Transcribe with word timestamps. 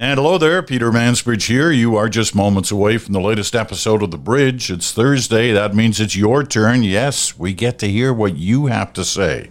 And 0.00 0.20
hello 0.20 0.38
there, 0.38 0.62
Peter 0.62 0.92
Mansbridge 0.92 1.48
here. 1.48 1.72
You 1.72 1.96
are 1.96 2.08
just 2.08 2.32
moments 2.32 2.70
away 2.70 2.98
from 2.98 3.14
the 3.14 3.20
latest 3.20 3.56
episode 3.56 4.00
of 4.00 4.12
The 4.12 4.16
Bridge. 4.16 4.70
It's 4.70 4.92
Thursday. 4.92 5.50
That 5.50 5.74
means 5.74 5.98
it's 5.98 6.14
your 6.14 6.44
turn. 6.44 6.84
Yes, 6.84 7.36
we 7.36 7.52
get 7.52 7.80
to 7.80 7.88
hear 7.88 8.12
what 8.14 8.36
you 8.36 8.66
have 8.66 8.92
to 8.92 9.04
say 9.04 9.50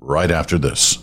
right 0.00 0.32
after 0.32 0.58
this. 0.58 0.98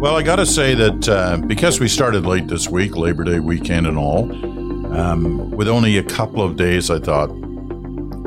Well, 0.00 0.16
I 0.16 0.22
got 0.24 0.36
to 0.36 0.46
say 0.46 0.74
that 0.74 1.08
uh, 1.08 1.36
because 1.46 1.78
we 1.78 1.86
started 1.86 2.26
late 2.26 2.48
this 2.48 2.68
week, 2.68 2.96
Labor 2.96 3.22
Day 3.22 3.38
weekend 3.38 3.86
and 3.86 3.96
all, 3.96 4.49
um, 4.92 5.50
with 5.50 5.68
only 5.68 5.96
a 5.98 6.02
couple 6.02 6.42
of 6.42 6.56
days, 6.56 6.90
I 6.90 6.98
thought, 6.98 7.30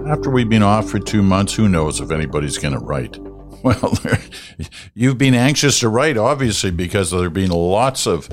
after 0.08 0.30
we've 0.30 0.49
been 0.49 0.63
off 0.63 0.90
for 0.90 0.99
two 0.99 1.21
months, 1.21 1.54
who 1.54 1.70
knows 1.70 1.99
if 1.99 2.12
anybody's 2.12 2.58
going 2.58 2.73
to 2.73 2.80
write? 2.80 3.17
Well, 3.63 3.98
you've 4.94 5.18
been 5.18 5.35
anxious 5.35 5.80
to 5.80 5.88
write, 5.88 6.18
obviously, 6.18 6.70
because 6.70 7.12
there 7.12 7.23
have 7.23 7.34
been 7.34 7.49
lots 7.49 8.05
of 8.05 8.27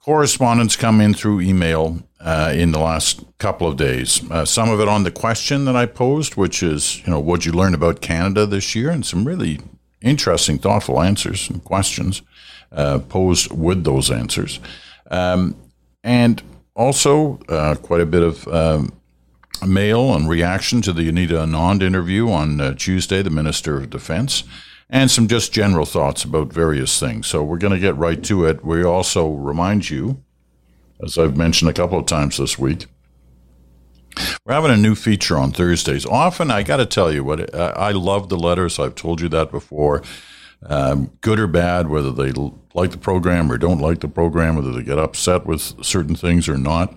correspondence 0.00 0.76
come 0.76 1.00
in 1.00 1.12
through 1.12 1.40
email 1.40 1.98
uh, 2.20 2.52
in 2.54 2.70
the 2.70 2.78
last 2.78 3.24
couple 3.38 3.66
of 3.66 3.76
days. 3.76 4.22
Uh, 4.30 4.44
some 4.44 4.70
of 4.70 4.78
it 4.78 4.86
on 4.86 5.02
the 5.02 5.10
question 5.10 5.64
that 5.64 5.74
I 5.74 5.86
posed, 5.86 6.36
which 6.36 6.62
is, 6.62 7.00
you 7.00 7.10
know, 7.10 7.18
what 7.18 7.44
you 7.44 7.50
learn 7.50 7.74
about 7.74 8.00
Canada 8.00 8.46
this 8.46 8.76
year, 8.76 8.90
and 8.90 9.04
some 9.04 9.24
really 9.24 9.58
interesting, 10.00 10.58
thoughtful 10.58 11.02
answers 11.02 11.50
and 11.50 11.64
questions 11.64 12.22
uh, 12.70 13.00
posed 13.00 13.50
with 13.50 13.82
those 13.82 14.08
answers. 14.08 14.60
Um, 15.10 15.56
and 16.04 16.40
also, 16.76 17.40
uh, 17.48 17.74
quite 17.76 18.02
a 18.02 18.06
bit 18.06 18.22
of 18.22 18.46
um, 18.48 18.92
mail 19.66 20.14
and 20.14 20.28
reaction 20.28 20.82
to 20.82 20.92
the 20.92 21.08
Anita 21.08 21.36
Anand 21.36 21.82
interview 21.82 22.30
on 22.30 22.60
uh, 22.60 22.74
Tuesday, 22.74 23.22
the 23.22 23.30
Minister 23.30 23.78
of 23.78 23.90
Defense, 23.90 24.44
and 24.90 25.10
some 25.10 25.26
just 25.26 25.52
general 25.52 25.86
thoughts 25.86 26.22
about 26.22 26.52
various 26.52 27.00
things. 27.00 27.26
So 27.26 27.42
we're 27.42 27.58
going 27.58 27.72
to 27.72 27.80
get 27.80 27.96
right 27.96 28.22
to 28.24 28.44
it. 28.44 28.64
We 28.64 28.84
also 28.84 29.28
remind 29.28 29.88
you, 29.88 30.22
as 31.02 31.18
I've 31.18 31.36
mentioned 31.36 31.70
a 31.70 31.74
couple 31.74 31.98
of 31.98 32.06
times 32.06 32.36
this 32.36 32.58
week, 32.58 32.86
we're 34.44 34.54
having 34.54 34.70
a 34.70 34.76
new 34.76 34.94
feature 34.94 35.36
on 35.36 35.52
Thursdays. 35.52 36.06
Often, 36.06 36.50
I 36.50 36.62
got 36.62 36.76
to 36.76 36.86
tell 36.86 37.12
you 37.12 37.24
what 37.24 37.54
I 37.54 37.92
love 37.92 38.28
the 38.28 38.38
letters. 38.38 38.78
I've 38.78 38.94
told 38.94 39.20
you 39.20 39.28
that 39.30 39.50
before, 39.50 40.02
um, 40.68 41.12
good 41.20 41.38
or 41.38 41.46
bad, 41.46 41.88
whether 41.88 42.12
they 42.12 42.32
like 42.74 42.90
the 42.90 42.98
program 42.98 43.50
or 43.50 43.58
don't 43.58 43.80
like 43.80 44.00
the 44.00 44.08
program, 44.08 44.56
whether 44.56 44.72
they 44.72 44.82
get 44.82 44.98
upset 44.98 45.46
with 45.46 45.84
certain 45.84 46.16
things 46.16 46.48
or 46.48 46.58
not. 46.58 46.94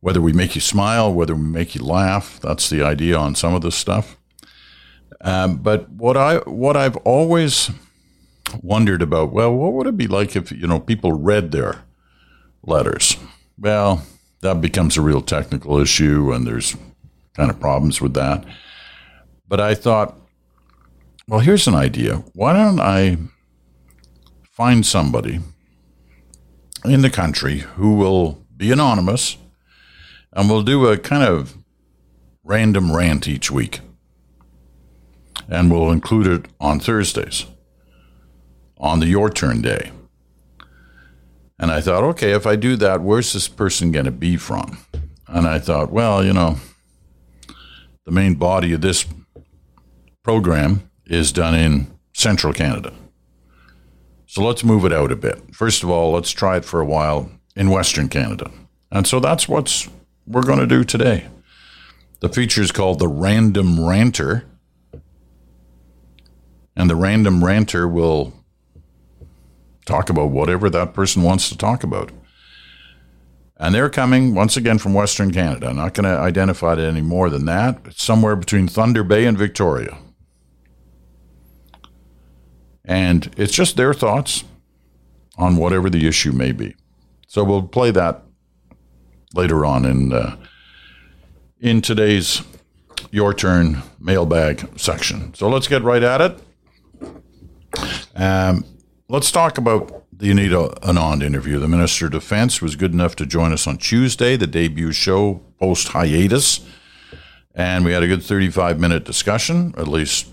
Whether 0.00 0.20
we 0.20 0.32
make 0.32 0.54
you 0.54 0.60
smile, 0.60 1.12
whether 1.12 1.34
we 1.34 1.42
make 1.42 1.74
you 1.74 1.84
laugh, 1.84 2.38
that's 2.40 2.70
the 2.70 2.82
idea 2.82 3.16
on 3.16 3.34
some 3.34 3.54
of 3.54 3.62
this 3.62 3.74
stuff. 3.74 4.16
Um, 5.20 5.56
but 5.56 5.88
what 5.90 6.16
I 6.16 6.36
what 6.38 6.76
I've 6.76 6.96
always 6.98 7.70
wondered 8.62 9.02
about, 9.02 9.32
well, 9.32 9.52
what 9.52 9.72
would 9.72 9.86
it 9.88 9.96
be 9.96 10.06
like 10.06 10.36
if 10.36 10.52
you 10.52 10.66
know 10.68 10.78
people 10.78 11.12
read 11.12 11.50
their 11.50 11.82
letters? 12.62 13.16
Well, 13.58 14.04
that 14.40 14.60
becomes 14.60 14.96
a 14.96 15.02
real 15.02 15.20
technical 15.20 15.78
issue, 15.78 16.32
and 16.32 16.46
there's 16.46 16.76
kind 17.34 17.50
of 17.50 17.58
problems 17.58 18.00
with 18.00 18.14
that. 18.14 18.44
But 19.48 19.60
I 19.60 19.74
thought, 19.74 20.16
well, 21.28 21.40
here's 21.40 21.68
an 21.68 21.74
idea. 21.74 22.24
Why 22.32 22.54
don't 22.54 22.80
I 22.80 23.18
find 24.50 24.84
somebody 24.84 25.40
in 26.84 27.02
the 27.02 27.10
country 27.10 27.58
who 27.58 27.94
will 27.94 28.44
be 28.56 28.72
anonymous 28.72 29.36
and 30.32 30.48
we'll 30.48 30.62
do 30.62 30.86
a 30.86 30.96
kind 30.96 31.22
of 31.22 31.56
random 32.44 32.96
rant 32.96 33.28
each 33.28 33.50
week. 33.50 33.80
And 35.48 35.70
we'll 35.70 35.90
include 35.90 36.26
it 36.26 36.50
on 36.60 36.80
Thursdays, 36.80 37.46
on 38.78 39.00
the 39.00 39.06
Your 39.06 39.30
Turn 39.30 39.62
Day. 39.62 39.92
And 41.58 41.70
I 41.70 41.80
thought, 41.80 42.04
okay, 42.04 42.32
if 42.32 42.46
I 42.46 42.56
do 42.56 42.76
that, 42.76 43.02
where's 43.02 43.32
this 43.32 43.48
person 43.48 43.92
going 43.92 44.04
to 44.04 44.10
be 44.10 44.36
from? 44.36 44.78
And 45.26 45.46
I 45.46 45.58
thought, 45.58 45.90
well, 45.90 46.24
you 46.24 46.32
know, 46.32 46.56
the 48.04 48.12
main 48.12 48.34
body 48.34 48.72
of 48.72 48.80
this 48.80 49.04
program 50.22 50.87
is 51.08 51.32
done 51.32 51.54
in 51.54 51.86
central 52.12 52.52
Canada. 52.52 52.92
So 54.26 54.42
let's 54.42 54.62
move 54.62 54.84
it 54.84 54.92
out 54.92 55.10
a 55.10 55.16
bit. 55.16 55.54
First 55.54 55.82
of 55.82 55.90
all, 55.90 56.12
let's 56.12 56.30
try 56.30 56.58
it 56.58 56.64
for 56.64 56.80
a 56.80 56.86
while 56.86 57.30
in 57.56 57.70
Western 57.70 58.08
Canada. 58.08 58.50
And 58.92 59.06
so 59.06 59.20
that's 59.20 59.48
what's 59.48 59.88
we're 60.26 60.42
going 60.42 60.58
to 60.58 60.66
do 60.66 60.84
today. 60.84 61.26
The 62.20 62.28
feature 62.28 62.60
is 62.60 62.72
called 62.72 62.98
the 62.98 63.08
Random 63.08 63.84
Ranter. 63.84 64.44
And 66.76 66.90
the 66.90 66.96
Random 66.96 67.42
Ranter 67.42 67.88
will 67.88 68.34
talk 69.86 70.10
about 70.10 70.30
whatever 70.30 70.68
that 70.68 70.92
person 70.92 71.22
wants 71.22 71.48
to 71.48 71.56
talk 71.56 71.82
about. 71.82 72.12
And 73.56 73.74
they're 73.74 73.90
coming 73.90 74.34
once 74.34 74.56
again 74.56 74.78
from 74.78 74.94
Western 74.94 75.32
Canada. 75.32 75.68
I'm 75.68 75.76
not 75.76 75.94
going 75.94 76.04
to 76.04 76.20
identify 76.20 76.74
it 76.74 76.78
any 76.78 77.00
more 77.00 77.30
than 77.30 77.46
that. 77.46 77.80
It's 77.86 78.04
somewhere 78.04 78.36
between 78.36 78.68
Thunder 78.68 79.02
Bay 79.02 79.24
and 79.24 79.36
Victoria. 79.36 79.98
And 82.88 83.32
it's 83.36 83.52
just 83.52 83.76
their 83.76 83.92
thoughts 83.92 84.44
on 85.36 85.56
whatever 85.56 85.90
the 85.90 86.08
issue 86.08 86.32
may 86.32 86.52
be. 86.52 86.74
So 87.28 87.44
we'll 87.44 87.62
play 87.62 87.90
that 87.90 88.22
later 89.34 89.66
on 89.66 89.84
in 89.84 90.12
uh, 90.12 90.36
in 91.60 91.82
today's 91.82 92.42
your 93.10 93.34
turn 93.34 93.82
mailbag 94.00 94.68
section. 94.78 95.34
So 95.34 95.48
let's 95.48 95.68
get 95.68 95.82
right 95.82 96.02
at 96.02 96.20
it. 96.20 96.40
Um, 98.16 98.64
let's 99.08 99.30
talk 99.30 99.58
about 99.58 100.04
the 100.10 100.30
Anita 100.30 100.74
Anand 100.82 101.22
interview. 101.22 101.58
The 101.58 101.68
Minister 101.68 102.06
of 102.06 102.12
Defense 102.12 102.60
was 102.62 102.74
good 102.74 102.92
enough 102.92 103.14
to 103.16 103.26
join 103.26 103.52
us 103.52 103.66
on 103.66 103.76
Tuesday, 103.76 104.36
the 104.36 104.46
debut 104.46 104.92
show 104.92 105.42
post 105.60 105.88
hiatus. 105.88 106.66
And 107.54 107.84
we 107.84 107.92
had 107.92 108.02
a 108.02 108.08
good 108.08 108.22
35 108.22 108.80
minute 108.80 109.04
discussion. 109.04 109.74
At 109.76 109.88
least 109.88 110.32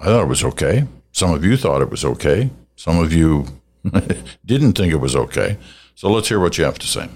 I 0.00 0.04
thought 0.04 0.22
it 0.22 0.28
was 0.28 0.44
okay. 0.44 0.86
Some 1.14 1.32
of 1.32 1.44
you 1.44 1.56
thought 1.56 1.80
it 1.80 1.90
was 1.90 2.04
okay. 2.04 2.50
Some 2.74 2.98
of 2.98 3.12
you 3.12 3.46
didn't 4.44 4.72
think 4.72 4.92
it 4.92 5.00
was 5.00 5.14
okay. 5.14 5.58
So 5.94 6.10
let's 6.10 6.28
hear 6.28 6.40
what 6.40 6.58
you 6.58 6.64
have 6.64 6.78
to 6.80 6.86
say. 6.88 7.08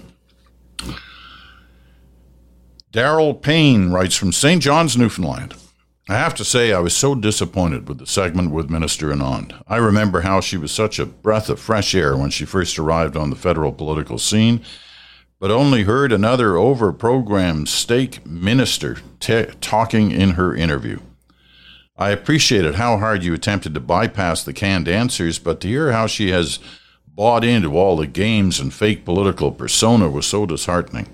Daryl 2.93 3.39
Payne 3.39 3.91
writes 3.91 4.15
from 4.15 4.31
St. 4.31 4.63
John's, 4.63 4.95
Newfoundland. 4.95 5.53
I 6.07 6.13
have 6.13 6.33
to 6.35 6.45
say, 6.45 6.71
I 6.71 6.79
was 6.79 6.95
so 6.95 7.13
disappointed 7.13 7.89
with 7.89 7.99
the 7.99 8.07
segment 8.07 8.51
with 8.51 8.69
Minister 8.69 9.09
Anand. 9.09 9.61
I 9.67 9.75
remember 9.75 10.21
how 10.21 10.39
she 10.39 10.55
was 10.55 10.71
such 10.71 10.97
a 10.97 11.05
breath 11.05 11.49
of 11.49 11.59
fresh 11.59 11.93
air 11.93 12.15
when 12.15 12.29
she 12.29 12.45
first 12.45 12.79
arrived 12.79 13.17
on 13.17 13.29
the 13.29 13.35
federal 13.35 13.73
political 13.73 14.17
scene, 14.17 14.61
but 15.39 15.51
only 15.51 15.83
heard 15.83 16.13
another 16.13 16.55
over 16.55 16.93
programmed 16.93 17.67
stake 17.67 18.25
minister 18.25 18.97
t- 19.19 19.45
talking 19.59 20.09
in 20.09 20.31
her 20.31 20.55
interview. 20.55 20.99
I 21.99 22.11
appreciated 22.11 22.75
how 22.75 22.97
hard 22.97 23.25
you 23.25 23.33
attempted 23.33 23.73
to 23.73 23.81
bypass 23.81 24.41
the 24.41 24.53
canned 24.53 24.87
answers, 24.87 25.37
but 25.37 25.59
to 25.59 25.67
hear 25.67 25.91
how 25.91 26.07
she 26.07 26.31
has 26.31 26.57
bought 27.05 27.43
into 27.43 27.77
all 27.77 27.97
the 27.97 28.07
games 28.07 28.57
and 28.57 28.73
fake 28.73 29.03
political 29.03 29.51
persona 29.51 30.09
was 30.09 30.25
so 30.25 30.45
disheartening. 30.45 31.07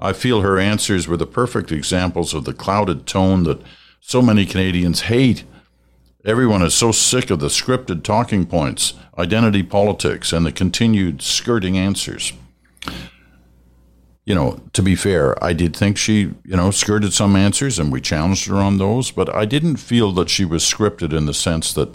I 0.00 0.14
feel 0.14 0.40
her 0.40 0.58
answers 0.58 1.06
were 1.06 1.18
the 1.18 1.26
perfect 1.26 1.70
examples 1.70 2.32
of 2.32 2.46
the 2.46 2.54
clouded 2.54 3.06
tone 3.06 3.42
that 3.44 3.60
so 4.00 4.22
many 4.22 4.46
Canadians 4.46 5.02
hate. 5.02 5.44
Everyone 6.24 6.62
is 6.62 6.72
so 6.72 6.90
sick 6.90 7.28
of 7.28 7.40
the 7.40 7.48
scripted 7.48 8.02
talking 8.02 8.46
points, 8.46 8.94
identity 9.18 9.62
politics, 9.62 10.32
and 10.32 10.46
the 10.46 10.52
continued 10.52 11.20
skirting 11.20 11.76
answers. 11.76 12.32
You 14.24 14.34
know, 14.34 14.60
to 14.74 14.82
be 14.82 14.94
fair, 14.94 15.42
I 15.42 15.52
did 15.52 15.74
think 15.74 15.96
she, 15.96 16.32
you 16.44 16.56
know, 16.56 16.70
skirted 16.70 17.12
some 17.12 17.34
answers 17.34 17.78
and 17.78 17.90
we 17.90 18.00
challenged 18.00 18.46
her 18.46 18.56
on 18.56 18.78
those, 18.78 19.10
but 19.10 19.34
I 19.34 19.44
didn't 19.44 19.76
feel 19.76 20.12
that 20.12 20.28
she 20.28 20.44
was 20.44 20.62
scripted 20.62 21.16
in 21.16 21.26
the 21.26 21.34
sense 21.34 21.72
that, 21.72 21.94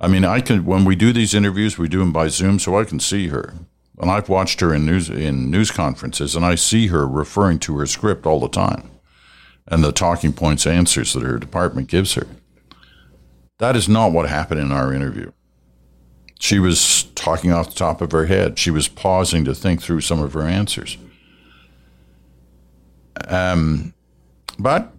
I 0.00 0.08
mean, 0.08 0.24
I 0.24 0.40
can, 0.40 0.64
when 0.64 0.84
we 0.84 0.96
do 0.96 1.12
these 1.12 1.34
interviews, 1.34 1.76
we 1.76 1.88
do 1.88 1.98
them 1.98 2.12
by 2.12 2.28
Zoom 2.28 2.58
so 2.58 2.78
I 2.78 2.84
can 2.84 3.00
see 3.00 3.28
her. 3.28 3.54
And 3.98 4.10
I've 4.10 4.30
watched 4.30 4.60
her 4.60 4.72
in 4.72 4.86
news 4.86 5.10
in 5.10 5.50
news 5.50 5.70
conferences, 5.70 6.34
and 6.34 6.42
I 6.42 6.54
see 6.54 6.86
her 6.86 7.06
referring 7.06 7.58
to 7.60 7.76
her 7.78 7.86
script 7.86 8.24
all 8.24 8.40
the 8.40 8.48
time, 8.48 8.90
and 9.66 9.84
the 9.84 9.92
talking 9.92 10.32
points 10.32 10.66
answers 10.66 11.12
that 11.12 11.22
her 11.22 11.38
department 11.38 11.88
gives 11.88 12.14
her. 12.14 12.26
That 13.58 13.76
is 13.76 13.90
not 13.90 14.12
what 14.12 14.26
happened 14.26 14.60
in 14.60 14.72
our 14.72 14.94
interview. 14.94 15.32
She 16.38 16.58
was 16.58 17.02
talking 17.14 17.52
off 17.52 17.68
the 17.68 17.74
top 17.74 18.00
of 18.00 18.12
her 18.12 18.24
head. 18.24 18.58
She 18.58 18.70
was 18.70 18.88
pausing 18.88 19.44
to 19.44 19.54
think 19.54 19.82
through 19.82 20.00
some 20.00 20.22
of 20.22 20.32
her 20.32 20.48
answers. 20.48 20.96
Um, 23.28 23.94
but 24.58 24.92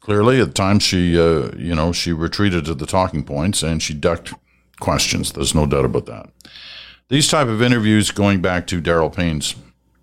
clearly, 0.00 0.40
at 0.40 0.54
times 0.54 0.82
she, 0.82 1.18
uh, 1.18 1.50
you 1.56 1.74
know, 1.74 1.92
she 1.92 2.12
retreated 2.12 2.64
to 2.66 2.74
the 2.74 2.86
talking 2.86 3.24
points 3.24 3.62
and 3.62 3.82
she 3.82 3.94
ducked 3.94 4.32
questions. 4.80 5.32
There's 5.32 5.54
no 5.54 5.66
doubt 5.66 5.84
about 5.84 6.06
that. 6.06 6.30
These 7.08 7.28
type 7.28 7.48
of 7.48 7.60
interviews, 7.60 8.10
going 8.10 8.40
back 8.40 8.66
to 8.68 8.80
Daryl 8.80 9.14
Payne's 9.14 9.54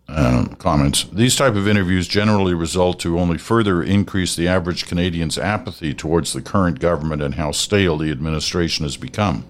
uh, 0.09 0.45
comments. 0.57 1.03
These 1.11 1.35
type 1.35 1.55
of 1.55 1.67
interviews 1.67 2.07
generally 2.07 2.53
result 2.53 2.99
to 3.01 3.19
only 3.19 3.37
further 3.37 3.83
increase 3.83 4.35
the 4.35 4.47
average 4.47 4.85
Canadian's 4.85 5.37
apathy 5.37 5.93
towards 5.93 6.33
the 6.33 6.41
current 6.41 6.79
government 6.79 7.21
and 7.21 7.35
how 7.35 7.51
stale 7.51 7.97
the 7.97 8.11
administration 8.11 8.83
has 8.83 8.97
become. 8.97 9.45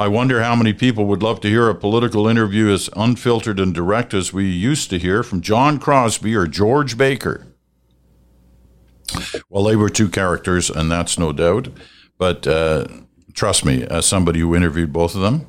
I 0.00 0.08
wonder 0.08 0.42
how 0.42 0.56
many 0.56 0.72
people 0.72 1.04
would 1.04 1.22
love 1.22 1.42
to 1.42 1.48
hear 1.48 1.68
a 1.68 1.74
political 1.74 2.26
interview 2.26 2.72
as 2.72 2.88
unfiltered 2.96 3.60
and 3.60 3.74
direct 3.74 4.14
as 4.14 4.32
we 4.32 4.48
used 4.48 4.88
to 4.88 4.98
hear 4.98 5.22
from 5.22 5.42
John 5.42 5.78
Crosbie 5.78 6.34
or 6.34 6.46
George 6.46 6.96
Baker. 6.96 7.46
Well, 9.50 9.64
they 9.64 9.76
were 9.76 9.90
two 9.90 10.08
characters, 10.08 10.70
and 10.70 10.90
that's 10.90 11.18
no 11.18 11.34
doubt. 11.34 11.68
But 12.16 12.46
uh, 12.46 12.86
trust 13.34 13.62
me, 13.62 13.82
as 13.82 14.06
somebody 14.06 14.40
who 14.40 14.56
interviewed 14.56 14.90
both 14.90 15.14
of 15.14 15.20
them 15.20 15.46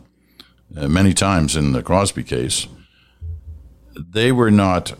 uh, 0.75 0.89
many 0.89 1.13
times 1.13 1.55
in 1.55 1.71
the 1.71 1.81
Crosbie 1.81 2.27
case, 2.27 2.67
they 3.95 4.33
were 4.33 4.51
not 4.51 4.91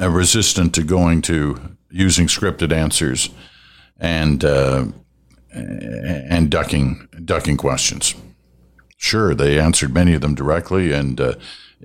uh, 0.00 0.08
resistant 0.08 0.72
to 0.76 0.84
going 0.84 1.20
to 1.22 1.76
using 1.90 2.28
scripted 2.28 2.70
answers 2.70 3.30
and 3.98 4.44
uh, 4.44 4.84
and 5.52 6.50
ducking 6.50 7.08
ducking 7.24 7.56
questions. 7.56 8.14
Sure, 8.96 9.34
they 9.34 9.58
answered 9.58 9.94
many 9.94 10.14
of 10.14 10.20
them 10.20 10.34
directly 10.34 10.92
and 10.92 11.20
uh, 11.20 11.34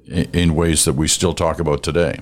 in 0.08 0.56
ways 0.56 0.86
that 0.86 0.94
we 0.94 1.08
still 1.08 1.34
talk 1.34 1.60
about 1.60 1.84
today, 1.84 2.20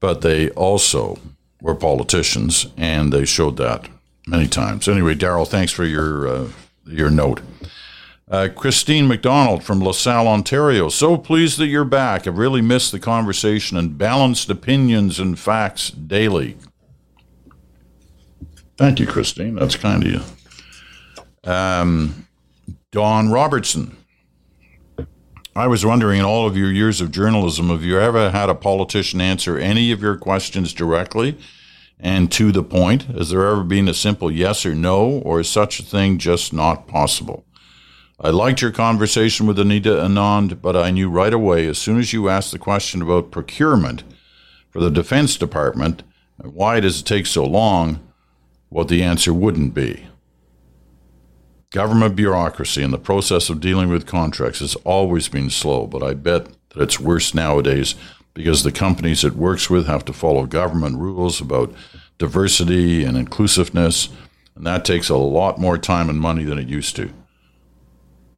but 0.00 0.20
they 0.20 0.50
also 0.50 1.18
were 1.60 1.76
politicians, 1.76 2.66
and 2.76 3.12
they 3.12 3.24
showed 3.24 3.56
that 3.56 3.88
many 4.26 4.48
times. 4.48 4.88
Anyway, 4.88 5.14
Daryl, 5.14 5.46
thanks 5.46 5.72
for 5.72 5.84
your 5.84 6.26
uh, 6.26 6.48
your 6.86 7.10
note. 7.10 7.40
Uh, 8.28 8.48
Christine 8.54 9.06
McDonald 9.06 9.62
from 9.62 9.80
LaSalle, 9.80 10.26
Ontario. 10.26 10.88
So 10.88 11.18
pleased 11.18 11.58
that 11.58 11.66
you're 11.66 11.84
back. 11.84 12.26
I've 12.26 12.38
really 12.38 12.62
missed 12.62 12.90
the 12.90 12.98
conversation 12.98 13.76
and 13.76 13.98
balanced 13.98 14.48
opinions 14.48 15.20
and 15.20 15.38
facts 15.38 15.90
daily. 15.90 16.56
Thank 18.78 19.00
you, 19.00 19.06
Christine. 19.06 19.56
That's 19.56 19.76
kind 19.76 20.02
of 20.02 20.10
you. 20.10 20.20
Um, 21.44 22.28
Don 22.92 23.30
Robertson. 23.30 23.96
I 25.54 25.66
was 25.66 25.84
wondering, 25.84 26.20
in 26.20 26.24
all 26.24 26.46
of 26.46 26.56
your 26.56 26.70
years 26.70 27.00
of 27.00 27.10
journalism, 27.10 27.68
have 27.68 27.82
you 27.82 27.98
ever 27.98 28.30
had 28.30 28.48
a 28.48 28.54
politician 28.54 29.20
answer 29.20 29.58
any 29.58 29.92
of 29.92 30.00
your 30.00 30.16
questions 30.16 30.72
directly 30.72 31.36
and 31.98 32.30
to 32.32 32.52
the 32.52 32.62
point? 32.62 33.02
Has 33.02 33.30
there 33.30 33.46
ever 33.46 33.64
been 33.64 33.88
a 33.88 33.94
simple 33.94 34.30
yes 34.30 34.64
or 34.64 34.74
no, 34.74 35.20
or 35.24 35.40
is 35.40 35.48
such 35.48 35.78
a 35.78 35.82
thing 35.82 36.16
just 36.18 36.52
not 36.52 36.86
possible? 36.86 37.44
I 38.20 38.30
liked 38.30 38.62
your 38.62 38.70
conversation 38.70 39.46
with 39.46 39.58
Anita 39.58 39.90
Anand, 39.90 40.62
but 40.62 40.76
I 40.76 40.90
knew 40.90 41.10
right 41.10 41.34
away, 41.34 41.66
as 41.66 41.76
soon 41.76 41.98
as 41.98 42.12
you 42.12 42.28
asked 42.28 42.52
the 42.52 42.58
question 42.58 43.02
about 43.02 43.30
procurement 43.30 44.04
for 44.70 44.80
the 44.80 44.90
Defense 44.90 45.36
Department, 45.36 46.02
why 46.36 46.80
does 46.80 47.00
it 47.00 47.04
take 47.04 47.26
so 47.26 47.44
long, 47.44 48.00
what 48.68 48.88
the 48.88 49.02
answer 49.02 49.34
wouldn't 49.34 49.74
be. 49.74 50.06
Government 51.72 52.14
bureaucracy 52.14 52.82
and 52.82 52.92
the 52.92 52.98
process 52.98 53.48
of 53.48 53.60
dealing 53.60 53.88
with 53.88 54.06
contracts 54.06 54.58
has 54.58 54.74
always 54.84 55.28
been 55.28 55.48
slow, 55.48 55.86
but 55.86 56.02
I 56.02 56.12
bet 56.12 56.44
that 56.70 56.82
it's 56.82 57.00
worse 57.00 57.34
nowadays 57.34 57.94
because 58.34 58.62
the 58.62 58.70
companies 58.70 59.24
it 59.24 59.34
works 59.34 59.70
with 59.70 59.86
have 59.86 60.04
to 60.04 60.12
follow 60.12 60.44
government 60.44 60.98
rules 60.98 61.40
about 61.40 61.72
diversity 62.18 63.04
and 63.04 63.16
inclusiveness, 63.16 64.10
and 64.54 64.66
that 64.66 64.84
takes 64.84 65.08
a 65.08 65.16
lot 65.16 65.58
more 65.58 65.78
time 65.78 66.10
and 66.10 66.20
money 66.20 66.44
than 66.44 66.58
it 66.58 66.68
used 66.68 66.94
to. 66.96 67.10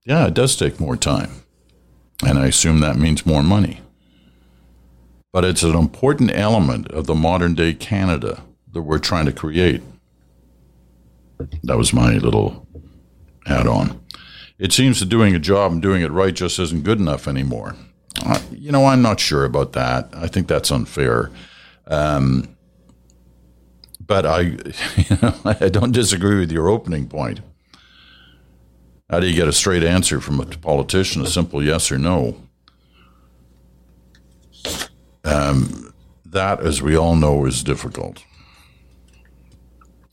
Yeah, 0.05 0.27
it 0.29 0.35
does 0.35 0.55
take 0.57 0.79
more 0.79 0.97
time, 0.97 1.43
and 2.25 2.39
I 2.39 2.47
assume 2.47 2.81
that 2.81 2.99
means 2.99 3.27
more 3.27 3.43
money. 3.43 3.81
But 5.33 5.45
it's 5.45 5.65
an 5.65 5.75
important 5.75 6.31
element 6.33 6.89
of 6.93 7.07
the 7.07 7.17
modern 7.17 7.55
day 7.55 7.75
Canada 7.75 8.45
that 8.73 8.83
we're 8.83 9.01
trying 9.01 9.27
to 9.27 9.33
create. 9.33 9.83
That 11.65 11.77
was 11.77 11.93
my 11.93 12.13
little 12.13 12.64
add 13.47 13.67
on. 13.67 14.01
It 14.59 14.73
seems 14.73 15.01
that 15.01 15.09
doing 15.09 15.35
a 15.35 15.39
job 15.39 15.73
and 15.73 15.83
doing 15.83 16.03
it 16.03 16.11
right 16.13 16.35
just 16.35 16.59
isn't 16.59 16.85
good 16.85 17.01
enough 17.01 17.27
anymore. 17.27 17.77
Uh, 18.25 18.41
you 18.53 18.71
know, 18.71 18.87
I'm 18.87 19.03
not 19.03 19.21
sure 19.21 19.45
about 19.45 19.73
that. 19.73 20.09
I 20.15 20.29
think 20.29 20.47
that's 20.47 20.71
unfair. 20.71 21.31
Um, 21.87 22.57
but 24.01 24.25
I, 24.25 24.41
you 24.97 25.19
know, 25.21 25.35
I 25.45 25.69
don't 25.69 25.93
disagree 25.93 26.39
with 26.39 26.53
your 26.53 26.69
opening 26.69 27.09
point. 27.09 27.41
How 29.11 29.21
do 29.21 29.27
you 29.29 29.35
get 29.35 29.49
a 29.49 29.53
straight 29.53 29.83
answer 29.83 30.21
from 30.21 30.41
a 30.41 30.47
politician? 30.47 31.23
A 31.23 31.27
simple 31.27 31.63
yes 31.63 31.93
or 31.93 31.99
no. 31.99 32.41
Um, 35.25 35.93
that, 36.25 36.61
as 36.61 36.83
we 36.83 36.97
all 36.97 37.17
know, 37.17 37.45
is 37.45 37.63
difficult. 37.63 38.25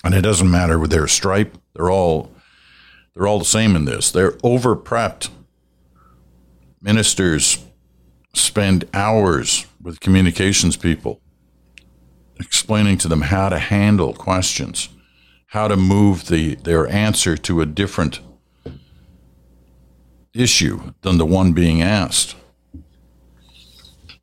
And 0.03 0.13
it 0.13 0.21
doesn't 0.21 0.49
matter 0.49 0.77
with 0.79 0.91
their 0.91 1.07
stripe; 1.07 1.57
they're 1.73 1.91
all 1.91 2.31
they're 3.13 3.27
all 3.27 3.39
the 3.39 3.45
same 3.45 3.75
in 3.75 3.85
this. 3.85 4.11
They're 4.11 4.37
over 4.43 4.75
prepped. 4.75 5.29
Ministers 6.81 7.65
spend 8.33 8.85
hours 8.93 9.65
with 9.81 9.99
communications 9.99 10.77
people 10.77 11.21
explaining 12.39 12.97
to 12.97 13.07
them 13.07 13.21
how 13.21 13.49
to 13.49 13.59
handle 13.59 14.13
questions, 14.13 14.89
how 15.47 15.67
to 15.67 15.77
move 15.77 16.27
the, 16.27 16.55
their 16.55 16.87
answer 16.87 17.37
to 17.37 17.61
a 17.61 17.65
different 17.65 18.19
issue 20.33 20.93
than 21.01 21.17
the 21.17 21.25
one 21.25 21.53
being 21.53 21.81
asked. 21.81 22.35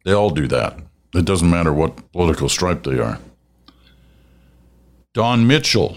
They 0.05 0.13
all 0.13 0.31
do 0.31 0.47
that. 0.49 0.79
It 1.15 1.25
doesn't 1.25 1.51
matter 1.51 1.73
what 1.73 2.13
political 2.13 2.49
stripe 2.49 2.83
they 2.83 2.99
are. 2.99 3.19
Don 5.13 5.47
Mitchell 5.47 5.97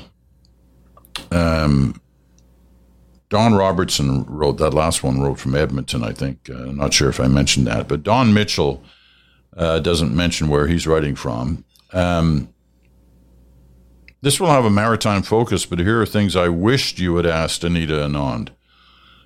um, 1.32 2.00
Don 3.32 3.54
Robertson 3.54 4.26
wrote 4.26 4.58
that 4.58 4.74
last 4.74 5.04
one, 5.04 5.22
wrote 5.22 5.40
from 5.40 5.56
Edmonton, 5.56 6.04
I 6.04 6.12
think. 6.12 6.50
Uh, 6.50 6.64
I'm 6.64 6.76
not 6.76 6.94
sure 6.94 7.08
if 7.08 7.22
I 7.22 7.30
mentioned 7.30 7.66
that, 7.66 7.88
but 7.88 8.04
Don 8.04 8.34
Mitchell 8.34 8.84
uh, 9.56 9.80
doesn't 9.80 10.14
mention 10.14 10.50
where 10.50 10.68
he's 10.68 10.86
writing 10.86 11.16
from. 11.16 11.64
Um, 11.94 12.54
this 14.20 14.38
will 14.38 14.50
have 14.50 14.66
a 14.66 14.70
maritime 14.70 15.24
focus, 15.24 15.66
but 15.66 15.80
here 15.80 16.02
are 16.02 16.06
things 16.06 16.36
I 16.36 16.50
wished 16.50 17.00
you 17.00 17.16
had 17.16 17.26
asked 17.26 17.64
Anita 17.64 17.94
Anand. 17.94 18.50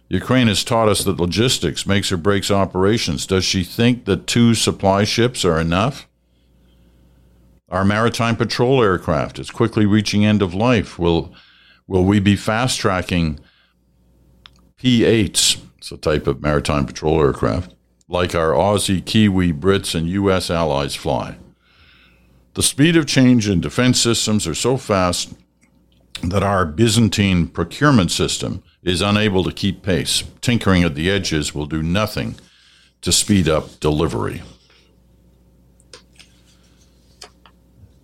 Ukraine 0.07 0.47
has 0.47 0.63
taught 0.63 0.87
us 0.87 1.03
that 1.03 1.19
logistics 1.19 1.87
makes 1.87 2.11
or 2.11 2.17
breaks 2.17 2.51
operations. 2.51 3.25
Does 3.25 3.43
she 3.43 3.63
think 3.63 4.05
that 4.05 4.27
two 4.27 4.53
supply 4.53 5.03
ships 5.03 5.43
are 5.43 5.59
enough? 5.59 6.07
Our 7.69 7.83
maritime 7.83 8.35
patrol 8.35 8.83
aircraft 8.83 9.39
is 9.39 9.49
quickly 9.49 9.87
reaching 9.87 10.23
end 10.23 10.43
of 10.43 10.53
life. 10.53 10.99
Will 10.99 11.33
will 11.87 12.05
we 12.05 12.19
be 12.19 12.35
fast 12.35 12.79
tracking 12.79 13.39
P-8s, 14.85 15.63
it's 15.79 15.91
a 15.91 15.97
type 15.97 16.27
of 16.27 16.43
maritime 16.43 16.85
patrol 16.85 17.19
aircraft, 17.19 17.73
like 18.07 18.35
our 18.35 18.51
Aussie, 18.51 19.03
Kiwi, 19.03 19.51
Brits, 19.51 19.95
and 19.95 20.07
U.S. 20.09 20.51
allies 20.51 20.93
fly. 20.93 21.37
The 22.53 22.61
speed 22.61 22.95
of 22.95 23.07
change 23.07 23.49
in 23.49 23.61
defense 23.61 23.99
systems 23.99 24.45
are 24.45 24.53
so 24.53 24.77
fast 24.77 25.33
that 26.21 26.43
our 26.43 26.67
Byzantine 26.67 27.47
procurement 27.47 28.11
system 28.11 28.61
is 28.83 29.01
unable 29.01 29.43
to 29.45 29.51
keep 29.51 29.81
pace. 29.81 30.23
Tinkering 30.39 30.83
at 30.83 30.93
the 30.93 31.09
edges 31.09 31.55
will 31.55 31.65
do 31.65 31.81
nothing 31.81 32.35
to 33.01 33.11
speed 33.11 33.49
up 33.49 33.79
delivery. 33.79 34.43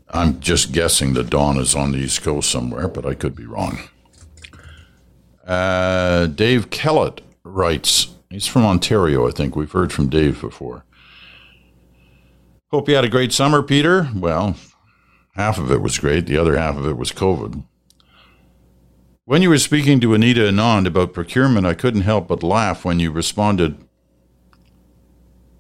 I'm 0.10 0.40
just 0.40 0.72
guessing 0.72 1.14
that 1.14 1.30
Don 1.30 1.60
is 1.60 1.76
on 1.76 1.92
the 1.92 2.00
East 2.00 2.24
Coast 2.24 2.50
somewhere, 2.50 2.88
but 2.88 3.06
I 3.06 3.14
could 3.14 3.36
be 3.36 3.46
wrong. 3.46 3.78
Uh, 5.52 6.28
Dave 6.28 6.70
Kellett 6.70 7.20
writes, 7.44 8.16
he's 8.30 8.48
from 8.48 8.64
Ontario, 8.64 9.28
I 9.28 9.32
think. 9.32 9.54
We've 9.54 9.70
heard 9.70 9.92
from 9.92 10.08
Dave 10.08 10.40
before. 10.40 10.86
Hope 12.72 12.88
you 12.88 12.96
had 12.96 13.04
a 13.04 13.10
great 13.10 13.34
summer, 13.34 13.62
Peter. 13.62 14.10
Well, 14.16 14.56
half 15.36 15.58
of 15.58 15.70
it 15.70 15.82
was 15.82 16.00
great, 16.00 16.26
the 16.26 16.38
other 16.38 16.58
half 16.58 16.78
of 16.78 16.88
it 16.88 16.96
was 16.96 17.12
COVID. 17.12 17.66
When 19.26 19.42
you 19.42 19.50
were 19.50 19.58
speaking 19.58 20.00
to 20.00 20.14
Anita 20.14 20.40
Anand 20.40 20.88
about 20.88 21.12
procurement, 21.12 21.68
I 21.68 21.74
couldn't 21.74 22.04
help 22.04 22.30
but 22.30 22.44
laugh 22.44 22.86
when 22.86 23.02
you 23.02 23.12
responded 23.12 23.78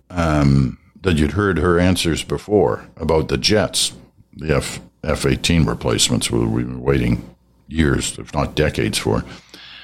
um, 0.09 0.77
that 1.01 1.17
you'd 1.17 1.33
heard 1.33 1.57
her 1.59 1.77
answers 1.77 2.23
before 2.23 2.87
about 2.95 3.27
the 3.27 3.37
jets, 3.37 3.91
the 4.31 4.55
F 4.55 4.79
F 5.03 5.25
18 5.25 5.65
replacements, 5.65 6.31
we've 6.31 6.49
been 6.49 6.81
waiting 6.81 7.35
years, 7.67 8.17
if 8.17 8.33
not 8.33 8.55
decades, 8.55 8.97
for. 8.97 9.25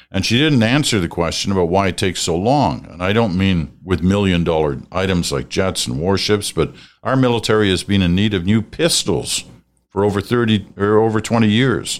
And 0.10 0.26
she 0.26 0.38
didn't 0.38 0.64
answer 0.64 1.00
the 1.00 1.10
question 1.10 1.52
about 1.52 1.68
why 1.68 1.88
it 1.90 1.98
takes 1.98 2.22
so 2.22 2.36
long. 2.36 2.86
And 2.90 3.04
I 3.04 3.12
don't 3.12 3.38
mean 3.38 3.78
with 3.84 4.02
million 4.02 4.44
dollar 4.44 4.80
items 4.92 5.32
like 5.32 5.50
jets 5.50 5.86
and 5.86 6.00
warships, 6.00 6.52
but 6.52 6.74
our 7.04 7.18
military 7.18 7.70
has 7.70 7.84
been 7.84 8.02
in 8.02 8.16
need 8.16 8.34
of 8.34 8.46
new 8.46 8.62
pistols 8.62 9.44
for 9.90 10.06
over 10.06 10.22
30 10.22 10.68
or 10.78 11.00
over 11.00 11.20
20 11.20 11.50
years. 11.50 12.00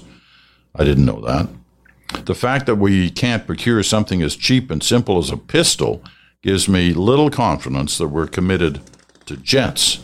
I 0.74 0.86
didn't 0.86 1.06
know 1.06 1.20
that. 1.22 1.50
The 2.26 2.36
fact 2.36 2.66
that 2.68 2.76
we 2.76 3.10
can't 3.10 3.46
procure 3.46 3.84
something 3.84 4.22
as 4.22 4.36
cheap 4.36 4.72
and 4.72 4.82
simple 4.82 5.18
as 5.18 5.30
a 5.30 5.38
pistol 5.38 6.02
gives 6.42 6.70
me 6.70 6.94
little 6.94 7.30
confidence 7.30 7.98
that 7.98 8.08
we're 8.08 8.28
committed 8.28 8.80
to 9.26 9.36
jets. 9.36 10.00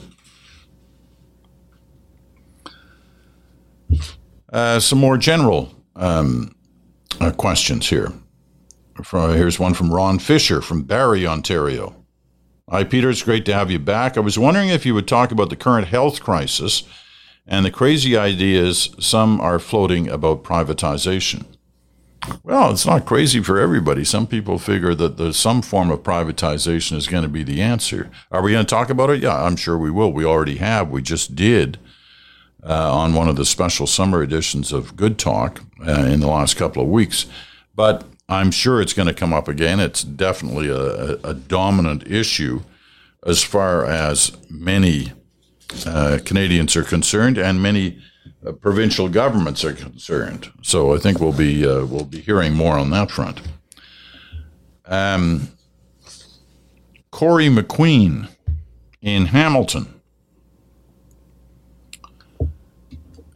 Uh, 4.51 4.79
some 4.79 4.99
more 4.99 5.17
general 5.17 5.73
um, 5.95 6.53
uh, 7.23 7.31
questions 7.31 7.89
here. 7.89 8.11
From, 9.03 9.33
here's 9.33 9.59
one 9.59 9.73
from 9.73 9.91
Ron 9.91 10.19
Fisher 10.19 10.61
from 10.61 10.83
Barrie, 10.83 11.25
Ontario. 11.25 11.95
Hi, 12.69 12.83
Peter. 12.83 13.09
It's 13.09 13.23
great 13.23 13.45
to 13.45 13.53
have 13.53 13.71
you 13.71 13.79
back. 13.79 14.17
I 14.17 14.21
was 14.21 14.37
wondering 14.37 14.69
if 14.69 14.85
you 14.85 14.93
would 14.93 15.07
talk 15.07 15.31
about 15.31 15.49
the 15.49 15.55
current 15.55 15.87
health 15.87 16.21
crisis 16.21 16.83
and 17.45 17.65
the 17.65 17.71
crazy 17.71 18.15
ideas 18.15 18.95
some 18.99 19.41
are 19.41 19.59
floating 19.59 20.07
about 20.09 20.43
privatization. 20.43 21.45
Well, 22.41 22.71
it's 22.71 22.85
not 22.85 23.05
crazy 23.05 23.41
for 23.41 23.59
everybody. 23.59 24.05
Some 24.05 24.27
people 24.27 24.57
figure 24.57 24.95
that 24.95 25.17
there's 25.17 25.35
some 25.35 25.61
form 25.61 25.91
of 25.91 26.03
privatization 26.03 26.95
is 26.95 27.07
going 27.07 27.23
to 27.23 27.29
be 27.29 27.43
the 27.43 27.61
answer. 27.61 28.09
Are 28.31 28.41
we 28.41 28.53
going 28.53 28.65
to 28.65 28.69
talk 28.69 28.89
about 28.89 29.09
it? 29.09 29.21
Yeah, 29.21 29.43
I'm 29.43 29.57
sure 29.57 29.77
we 29.77 29.91
will. 29.91 30.13
We 30.13 30.23
already 30.23 30.57
have. 30.57 30.89
We 30.89 31.01
just 31.01 31.35
did 31.35 31.79
uh, 32.65 32.93
on 32.93 33.13
one 33.13 33.27
of 33.27 33.35
the 33.35 33.45
special 33.45 33.87
summer 33.87 34.23
editions 34.23 34.71
of 34.71 34.95
Good 34.95 35.17
Talk 35.17 35.61
uh, 35.85 36.05
in 36.05 36.19
the 36.19 36.27
last 36.27 36.55
couple 36.55 36.81
of 36.81 36.89
weeks. 36.89 37.25
But 37.75 38.05
I'm 38.29 38.51
sure 38.51 38.81
it's 38.81 38.93
going 38.93 39.07
to 39.07 39.13
come 39.13 39.33
up 39.33 39.47
again. 39.47 39.79
It's 39.79 40.03
definitely 40.03 40.69
a, 40.69 41.15
a 41.23 41.33
dominant 41.33 42.07
issue 42.07 42.61
as 43.25 43.43
far 43.43 43.85
as 43.85 44.31
many 44.49 45.11
uh, 45.85 46.19
Canadians 46.23 46.75
are 46.75 46.83
concerned 46.83 47.37
and 47.37 47.61
many 47.61 47.99
uh, 48.45 48.51
provincial 48.51 49.09
governments 49.09 49.63
are 49.63 49.73
concerned. 49.73 50.51
So 50.61 50.93
I 50.93 50.97
think 50.99 51.19
we'll 51.19 51.33
be 51.33 51.65
uh, 51.65 51.85
we'll 51.85 52.05
be 52.05 52.19
hearing 52.19 52.53
more 52.53 52.77
on 52.77 52.89
that 52.91 53.11
front. 53.11 53.41
Um, 54.85 55.49
Corey 57.11 57.47
McQueen 57.47 58.29
in 59.01 59.27
Hamilton. 59.27 60.01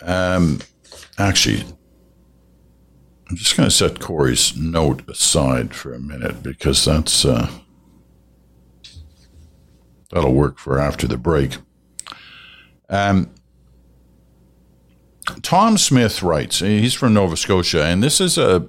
Um, 0.08 0.62
actually, 1.18 1.64
I'm 3.30 3.36
just 3.36 3.58
going 3.58 3.68
to 3.68 3.76
set 3.76 4.00
Corey's 4.00 4.58
note 4.58 5.08
aside 5.10 5.76
for 5.76 5.94
a 5.94 6.00
minute 6.00 6.42
because 6.42 6.86
that's 6.86 7.26
uh, 7.26 7.50
that'll 10.12 10.34
work 10.34 10.58
for 10.58 10.80
after 10.80 11.08
the 11.08 11.18
break. 11.18 11.58
Um, 12.90 13.30
Tom 15.42 15.78
Smith 15.78 16.24
writes. 16.24 16.60
He's 16.60 16.94
from 16.94 17.14
Nova 17.14 17.36
Scotia, 17.36 17.84
and 17.84 18.02
this 18.02 18.22
is 18.22 18.38
a 18.38 18.66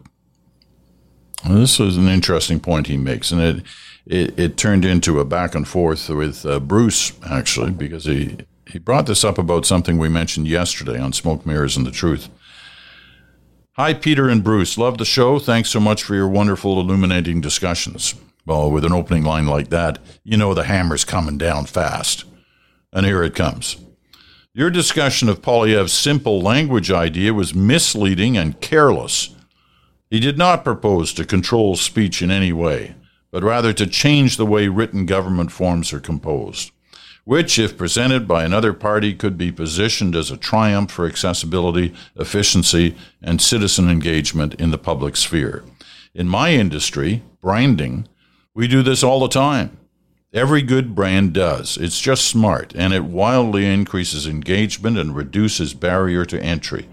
this 1.49 1.79
is 1.79 1.97
an 1.97 2.09
interesting 2.09 2.59
point 2.59 2.89
he 2.89 2.97
makes, 2.97 3.31
and 3.31 3.41
it 3.41 3.65
it, 4.07 4.39
it 4.39 4.57
turned 4.57 4.85
into 4.85 5.21
a 5.21 5.25
back 5.25 5.55
and 5.55 5.69
forth 5.69 6.09
with 6.09 6.45
uh, 6.45 6.59
Bruce 6.59 7.13
actually 7.25 7.71
because 7.71 8.07
he 8.07 8.39
he 8.69 8.79
brought 8.79 9.07
this 9.07 9.25
up 9.25 9.39
about 9.39 9.67
something 9.67 9.99
we 9.99 10.09
mentioned 10.09 10.47
yesterday 10.47 10.99
on 10.99 11.13
Smoke 11.13 11.47
Mirrors 11.47 11.77
and 11.77 11.87
the 11.87 11.91
Truth. 11.91 12.29
Hi, 13.73 13.95
Peter 13.95 14.29
and 14.29 14.43
Bruce. 14.43 14.77
Love 14.77 14.99
the 14.99 15.05
show. 15.05 15.39
Thanks 15.39 15.71
so 15.71 15.81
much 15.81 16.03
for 16.03 16.15
your 16.15 16.29
wonderful, 16.29 16.81
illuminating 16.81 17.41
discussions. 17.41 18.15
Well, 18.45 18.71
with 18.71 18.85
an 18.85 18.93
opening 18.93 19.25
line 19.25 19.47
like 19.47 19.69
that, 19.69 19.99
you 20.25 20.37
know 20.37 20.53
the 20.53 20.65
hammer's 20.65 21.05
coming 21.05 21.39
down 21.39 21.67
fast. 21.67 22.25
And 22.93 23.07
here 23.07 23.23
it 23.23 23.35
comes. 23.35 23.77
Your 24.53 24.71
discussion 24.71 25.29
of 25.29 25.43
Poilievre's 25.43 25.93
simple 25.93 26.41
language 26.41 26.91
idea 26.91 27.33
was 27.33 27.55
misleading 27.55 28.37
and 28.37 28.61
careless. 28.61 29.35
He 30.11 30.19
did 30.19 30.37
not 30.37 30.65
propose 30.65 31.13
to 31.13 31.25
control 31.25 31.77
speech 31.77 32.23
in 32.23 32.31
any 32.31 32.53
way, 32.53 32.97
but 33.31 33.45
rather 33.45 33.73
to 33.75 33.87
change 33.87 34.37
the 34.37 34.47
way 34.47 34.69
written 34.69 35.07
government 35.07 35.53
forms 35.53 35.93
are 35.93 36.01
composed, 36.01 36.73
which, 37.29 37.59
if 37.59 37.77
presented 37.77 38.27
by 38.27 38.43
another 38.43 38.73
party, 38.73 39.13
could 39.13 39.37
be 39.37 39.53
positioned 39.53 40.17
as 40.17 40.31
a 40.31 40.37
triumph 40.39 40.91
for 40.91 41.07
accessibility, 41.07 41.95
efficiency, 42.17 42.97
and 43.21 43.43
citizen 43.43 43.91
engagement 43.91 44.55
in 44.55 44.71
the 44.71 44.79
public 44.79 45.15
sphere. 45.15 45.63
In 46.15 46.27
my 46.27 46.53
industry, 46.53 47.23
branding, 47.43 48.09
we 48.55 48.67
do 48.67 48.83
this 48.83 49.03
all 49.03 49.21
the 49.21 49.29
time. 49.29 49.77
Every 50.33 50.63
good 50.63 50.95
brand 50.95 51.35
does. 51.35 51.77
It's 51.77 52.01
just 52.01 52.27
smart, 52.27 52.75
and 52.75 52.95
it 52.95 53.05
wildly 53.05 53.67
increases 53.67 54.27
engagement 54.27 54.97
and 54.97 55.15
reduces 55.15 55.75
barrier 55.75 56.25
to 56.25 56.43
entry. 56.43 56.89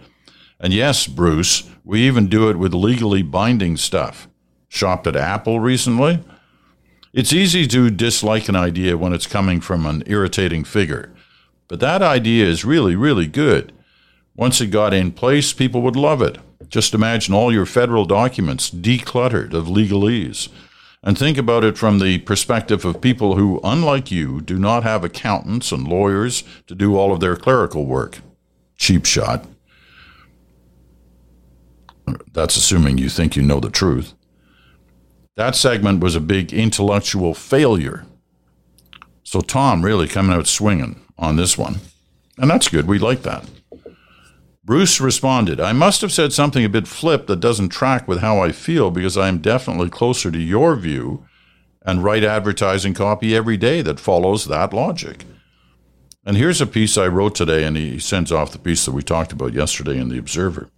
And 0.60 0.74
yes, 0.74 1.08
Bruce, 1.08 1.70
we 1.86 2.02
even 2.02 2.28
do 2.28 2.50
it 2.50 2.58
with 2.58 2.74
legally 2.74 3.22
binding 3.22 3.78
stuff. 3.78 4.28
Shopped 4.68 5.08
at 5.08 5.16
Apple 5.16 5.62
recently? 5.62 6.20
It's 7.16 7.32
easy 7.32 7.66
to 7.68 7.90
dislike 7.90 8.50
an 8.50 8.58
idea 8.58 8.98
when 8.98 9.14
it's 9.14 9.26
coming 9.26 9.62
from 9.62 9.86
an 9.86 10.04
irritating 10.06 10.66
figure, 10.66 11.14
but 11.70 11.80
that 11.80 12.02
idea 12.02 12.46
is 12.46 12.66
really, 12.66 12.98
really 12.98 13.26
good. 13.26 13.72
Once 14.36 14.60
it 14.60 14.68
got 14.68 14.94
in 14.94 15.14
place, 15.14 15.54
people 15.54 15.82
would 15.84 15.96
love 15.96 16.22
it. 16.22 16.40
Just 16.68 16.94
imagine 16.94 17.34
all 17.34 17.54
your 17.54 17.66
federal 17.66 18.04
documents 18.04 18.70
decluttered 18.70 19.54
of 19.54 19.68
legalese 19.68 20.50
and 21.02 21.18
think 21.18 21.38
about 21.38 21.64
it 21.64 21.78
from 21.78 22.00
the 22.00 22.18
perspective 22.18 22.84
of 22.84 23.00
people 23.00 23.38
who, 23.38 23.62
unlike 23.64 24.12
you, 24.12 24.42
do 24.42 24.60
not 24.60 24.84
have 24.84 25.06
accountants 25.06 25.72
and 25.72 25.88
lawyers 25.88 26.44
to 26.68 26.76
do 26.76 26.98
all 26.98 27.14
of 27.14 27.22
their 27.22 27.38
clerical 27.38 27.86
work. 27.86 28.20
Cheap 28.76 29.06
shot. 29.06 29.48
That's 32.34 32.58
assuming 32.58 32.98
you 32.98 33.08
think 33.08 33.38
you 33.38 33.42
know 33.42 33.62
the 33.62 33.70
truth. 33.70 34.15
That 35.36 35.56
segment 35.56 36.00
was 36.00 36.16
a 36.16 36.22
big 36.22 36.54
intellectual 36.54 37.34
failure. 37.34 38.06
So 39.24 39.42
Tom 39.42 39.84
really 39.84 40.08
coming 40.08 40.36
out 40.36 40.48
swinging 40.48 41.02
on 41.18 41.36
this 41.36 41.58
one. 41.58 41.78
And 42.38 42.50
that's 42.50 42.70
good. 42.70 42.88
We 42.88 43.00
like 43.00 43.24
that. 43.24 43.46
Bruce 44.64 45.00
responded, 45.00 45.60
I 45.60 45.74
must 45.74 46.02
have 46.02 46.12
said 46.12 46.34
something 46.34 46.66
a 46.66 46.70
bit 46.70 46.88
flip 46.88 47.28
that 47.28 47.40
doesn't 47.40 47.70
track 47.70 48.08
with 48.08 48.20
how 48.20 48.40
I 48.40 48.52
feel 48.52 48.90
because 48.92 49.18
I 49.18 49.28
am 49.28 49.38
definitely 49.40 49.90
closer 49.90 50.32
to 50.32 50.40
your 50.40 50.76
view 50.76 51.26
and 51.86 52.04
write 52.04 52.24
advertising 52.24 52.94
copy 52.94 53.36
every 53.36 53.58
day 53.58 53.82
that 53.84 54.00
follows 54.00 54.46
that 54.46 54.74
logic. 54.74 55.24
And 56.26 56.36
here's 56.36 56.62
a 56.62 56.66
piece 56.66 56.98
I 56.98 57.08
wrote 57.08 57.36
today, 57.36 57.64
and 57.64 57.78
he 57.78 58.00
sends 58.00 58.32
off 58.32 58.52
the 58.52 58.58
piece 58.58 58.86
that 58.86 58.94
we 58.94 59.04
talked 59.04 59.32
about 59.32 59.54
yesterday 59.54 60.00
in 60.00 60.10
The 60.10 60.18
Observer. 60.18 60.70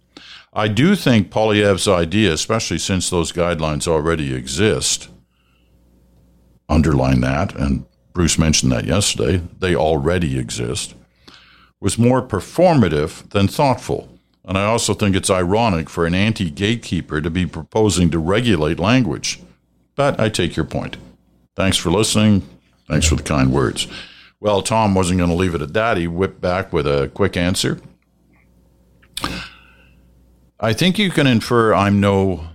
I 0.58 0.66
do 0.68 0.96
think 0.96 1.30
Poilievre's 1.30 1.86
idea, 1.86 2.32
especially 2.32 2.78
since 2.78 3.08
those 3.08 3.30
guidelines 3.32 3.86
already 3.86 4.34
exist, 4.34 5.08
underline 6.68 7.20
that, 7.20 7.54
and 7.54 7.86
Bruce 8.12 8.38
mentioned 8.38 8.72
that 8.72 8.84
yesterday, 8.84 9.40
they 9.60 9.76
already 9.76 10.38
exist 10.38 10.94
was 11.80 11.98
more 11.98 12.20
performative 12.20 13.28
than 13.30 13.46
thoughtful. 13.48 14.08
And 14.44 14.56
I 14.56 14.64
also 14.64 14.94
think 14.94 15.14
it's 15.14 15.30
ironic 15.30 15.88
for 15.88 16.06
an 16.06 16.14
anti 16.14 16.50
gatekeeper 16.50 17.20
to 17.20 17.30
be 17.30 17.46
proposing 17.46 18.10
to 18.10 18.18
regulate 18.18 18.78
language. 18.78 19.40
But 19.94 20.18
I 20.18 20.28
take 20.28 20.56
your 20.56 20.64
point. 20.64 20.96
Thanks 21.54 21.76
for 21.76 21.90
listening. 21.90 22.48
Thanks 22.88 23.06
for 23.06 23.16
the 23.16 23.22
kind 23.22 23.52
words. 23.52 23.86
Well, 24.40 24.62
Tom 24.62 24.94
wasn't 24.94 25.18
going 25.18 25.30
to 25.30 25.36
leave 25.36 25.54
it 25.54 25.62
at 25.62 25.74
that. 25.74 25.98
He 25.98 26.06
whipped 26.06 26.40
back 26.40 26.72
with 26.72 26.86
a 26.86 27.10
quick 27.14 27.36
answer. 27.36 27.78
I 30.60 30.72
think 30.72 30.98
you 30.98 31.10
can 31.10 31.26
infer 31.26 31.72
I'm 31.72 32.00
no 32.00 32.48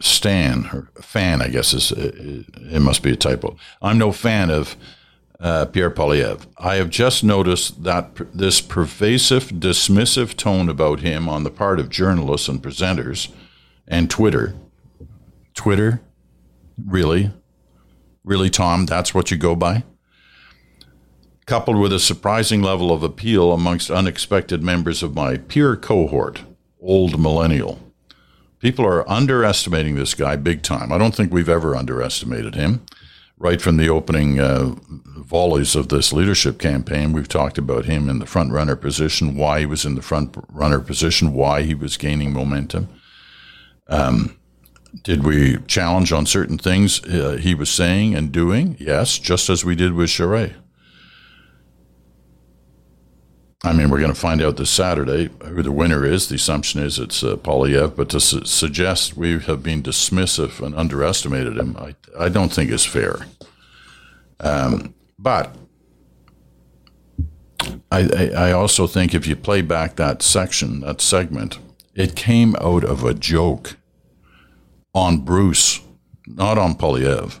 stan 0.00 0.66
or 0.72 0.90
fan, 1.02 1.42
I 1.42 1.48
guess 1.48 1.72
is 1.72 1.92
it 1.92 2.80
must 2.80 3.02
be 3.02 3.12
a 3.12 3.16
typo. 3.16 3.56
I'm 3.82 3.98
no 3.98 4.12
fan 4.12 4.50
of 4.50 4.76
uh, 5.40 5.66
Pierre 5.66 5.90
Poilievre. 5.90 6.46
I 6.58 6.76
have 6.76 6.88
just 6.88 7.22
noticed 7.22 7.82
that 7.84 8.14
pr- 8.14 8.24
this 8.32 8.60
pervasive, 8.60 9.48
dismissive 9.48 10.34
tone 10.36 10.68
about 10.68 11.00
him 11.00 11.28
on 11.28 11.44
the 11.44 11.50
part 11.50 11.78
of 11.78 11.90
journalists 11.90 12.48
and 12.48 12.62
presenters 12.62 13.30
and 13.86 14.08
Twitter. 14.08 14.54
Twitter? 15.54 16.00
Really? 16.82 17.32
Really, 18.24 18.50
Tom? 18.50 18.86
That's 18.86 19.14
what 19.14 19.30
you 19.30 19.36
go 19.36 19.54
by? 19.54 19.84
Coupled 21.46 21.78
with 21.78 21.92
a 21.92 22.00
surprising 22.00 22.60
level 22.60 22.92
of 22.92 23.02
appeal 23.02 23.52
amongst 23.52 23.90
unexpected 23.90 24.62
members 24.62 25.02
of 25.02 25.14
my 25.14 25.36
peer 25.36 25.76
cohort, 25.76 26.42
old 26.80 27.20
millennial. 27.20 27.80
People 28.58 28.84
are 28.84 29.08
underestimating 29.08 29.94
this 29.94 30.14
guy 30.14 30.34
big 30.36 30.62
time. 30.62 30.90
I 30.90 30.98
don't 30.98 31.14
think 31.14 31.32
we've 31.32 31.48
ever 31.48 31.76
underestimated 31.76 32.54
him 32.54 32.84
right 33.38 33.60
from 33.60 33.76
the 33.76 33.88
opening 33.88 34.40
uh, 34.40 34.74
volleys 34.88 35.76
of 35.76 35.88
this 35.88 36.12
leadership 36.12 36.58
campaign, 36.58 37.12
we've 37.12 37.28
talked 37.28 37.58
about 37.58 37.84
him 37.84 38.08
in 38.08 38.18
the 38.18 38.26
front 38.26 38.52
runner 38.52 38.76
position, 38.76 39.36
why 39.36 39.60
he 39.60 39.66
was 39.66 39.84
in 39.84 39.94
the 39.94 40.02
front 40.02 40.36
runner 40.48 40.80
position, 40.80 41.32
why 41.32 41.62
he 41.62 41.74
was 41.74 41.96
gaining 41.96 42.32
momentum. 42.32 42.88
Um, 43.88 44.38
did 45.02 45.24
we 45.24 45.58
challenge 45.66 46.12
on 46.12 46.24
certain 46.24 46.56
things 46.56 47.04
uh, 47.04 47.38
he 47.40 47.54
was 47.54 47.68
saying 47.68 48.14
and 48.14 48.32
doing? 48.32 48.76
Yes, 48.80 49.18
just 49.18 49.50
as 49.50 49.64
we 49.64 49.74
did 49.74 49.92
with 49.92 50.08
Charest. 50.08 50.54
I 53.64 53.72
mean, 53.72 53.88
we're 53.88 54.00
going 54.00 54.12
to 54.12 54.20
find 54.20 54.42
out 54.42 54.58
this 54.58 54.70
Saturday 54.70 55.30
who 55.44 55.62
the 55.62 55.72
winner 55.72 56.04
is. 56.04 56.28
The 56.28 56.34
assumption 56.34 56.82
is 56.82 56.98
it's 56.98 57.22
uh, 57.24 57.36
Poilievre, 57.36 57.96
but 57.96 58.10
to 58.10 58.20
su- 58.20 58.44
suggest 58.44 59.16
we 59.16 59.40
have 59.40 59.62
been 59.62 59.82
dismissive 59.82 60.64
and 60.64 60.74
underestimated 60.74 61.56
him, 61.56 61.76
I, 61.78 61.94
I 62.18 62.28
don't 62.28 62.52
think 62.52 62.70
is 62.70 62.84
fair. 62.84 63.26
Um, 64.40 64.94
but 65.18 65.56
I, 67.90 68.30
I, 68.36 68.52
also 68.52 68.86
think 68.86 69.14
if 69.14 69.26
you 69.26 69.34
play 69.34 69.62
back 69.62 69.96
that 69.96 70.20
section, 70.20 70.80
that 70.80 71.00
segment, 71.00 71.58
it 71.94 72.14
came 72.14 72.54
out 72.56 72.84
of 72.84 73.02
a 73.02 73.14
joke 73.14 73.76
on 74.94 75.18
Bruce, 75.18 75.80
not 76.26 76.58
on 76.58 76.74
Poilievre. 76.74 77.40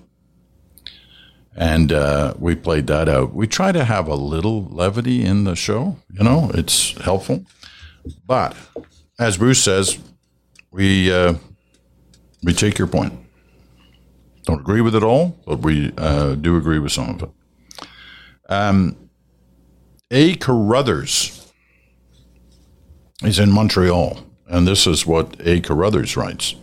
And 1.56 1.90
uh, 1.90 2.34
we 2.38 2.54
played 2.54 2.86
that 2.88 3.08
out. 3.08 3.32
We 3.34 3.46
try 3.46 3.72
to 3.72 3.84
have 3.84 4.08
a 4.08 4.14
little 4.14 4.66
levity 4.66 5.24
in 5.24 5.44
the 5.44 5.56
show, 5.56 5.96
you 6.12 6.22
know, 6.22 6.50
it's 6.52 6.92
helpful. 7.02 7.46
But 8.26 8.54
as 9.18 9.38
Bruce 9.38 9.62
says, 9.62 9.98
we 10.70 11.10
uh, 11.10 11.34
we 12.42 12.52
take 12.52 12.78
your 12.78 12.88
point. 12.88 13.14
Don't 14.44 14.60
agree 14.60 14.82
with 14.82 14.94
it 14.94 15.02
all, 15.02 15.36
but 15.46 15.60
we 15.60 15.92
uh, 15.96 16.34
do 16.34 16.56
agree 16.56 16.78
with 16.78 16.92
some 16.92 17.08
of 17.08 17.22
it. 17.22 17.30
Um, 18.48 18.96
A. 20.10 20.36
Carruthers 20.36 21.52
is 23.22 23.38
in 23.38 23.50
Montreal, 23.50 24.20
and 24.46 24.68
this 24.68 24.86
is 24.86 25.06
what 25.06 25.34
A. 25.40 25.60
Carruthers 25.60 26.16
writes. 26.16 26.54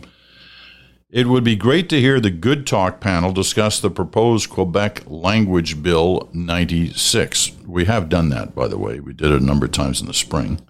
It 1.14 1.28
would 1.28 1.44
be 1.44 1.54
great 1.54 1.88
to 1.90 2.00
hear 2.00 2.18
the 2.18 2.28
Good 2.28 2.66
Talk 2.66 2.98
panel 2.98 3.32
discuss 3.32 3.78
the 3.78 3.88
proposed 3.88 4.50
Quebec 4.50 5.04
Language 5.06 5.80
Bill 5.80 6.28
96. 6.32 7.52
We 7.68 7.84
have 7.84 8.08
done 8.08 8.30
that, 8.30 8.52
by 8.52 8.66
the 8.66 8.78
way. 8.78 8.98
We 8.98 9.12
did 9.12 9.30
it 9.30 9.40
a 9.40 9.44
number 9.44 9.66
of 9.66 9.70
times 9.70 10.00
in 10.00 10.08
the 10.08 10.12
spring. 10.12 10.60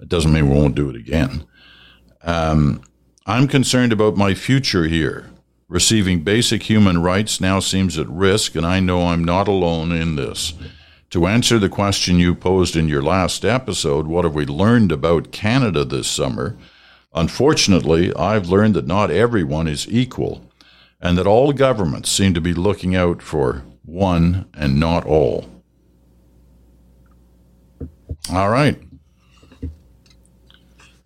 It 0.00 0.08
doesn't 0.08 0.32
mean 0.32 0.48
we 0.48 0.56
won't 0.56 0.76
do 0.76 0.88
it 0.88 0.96
again. 0.96 1.44
Um, 2.22 2.80
I'm 3.26 3.46
concerned 3.46 3.92
about 3.92 4.16
my 4.16 4.32
future 4.32 4.84
here. 4.84 5.28
Receiving 5.68 6.24
basic 6.24 6.62
human 6.62 7.02
rights 7.02 7.38
now 7.38 7.60
seems 7.60 7.98
at 7.98 8.08
risk, 8.08 8.54
and 8.54 8.64
I 8.64 8.80
know 8.80 9.08
I'm 9.08 9.24
not 9.24 9.46
alone 9.46 9.92
in 9.92 10.16
this. 10.16 10.54
To 11.10 11.26
answer 11.26 11.58
the 11.58 11.68
question 11.68 12.18
you 12.18 12.34
posed 12.34 12.76
in 12.76 12.88
your 12.88 13.02
last 13.02 13.44
episode, 13.44 14.06
what 14.06 14.24
have 14.24 14.34
we 14.34 14.46
learned 14.46 14.90
about 14.90 15.32
Canada 15.32 15.84
this 15.84 16.08
summer? 16.08 16.56
Unfortunately, 17.16 18.14
I've 18.14 18.48
learned 18.48 18.74
that 18.74 18.86
not 18.86 19.10
everyone 19.10 19.66
is 19.66 19.88
equal, 19.90 20.48
and 21.00 21.18
that 21.18 21.26
all 21.26 21.52
governments 21.52 22.10
seem 22.10 22.34
to 22.34 22.40
be 22.40 22.54
looking 22.54 22.94
out 22.94 23.22
for 23.22 23.64
one 23.84 24.46
and 24.54 24.78
not 24.78 25.04
all. 25.04 25.50
All 28.30 28.50
right 28.50 28.78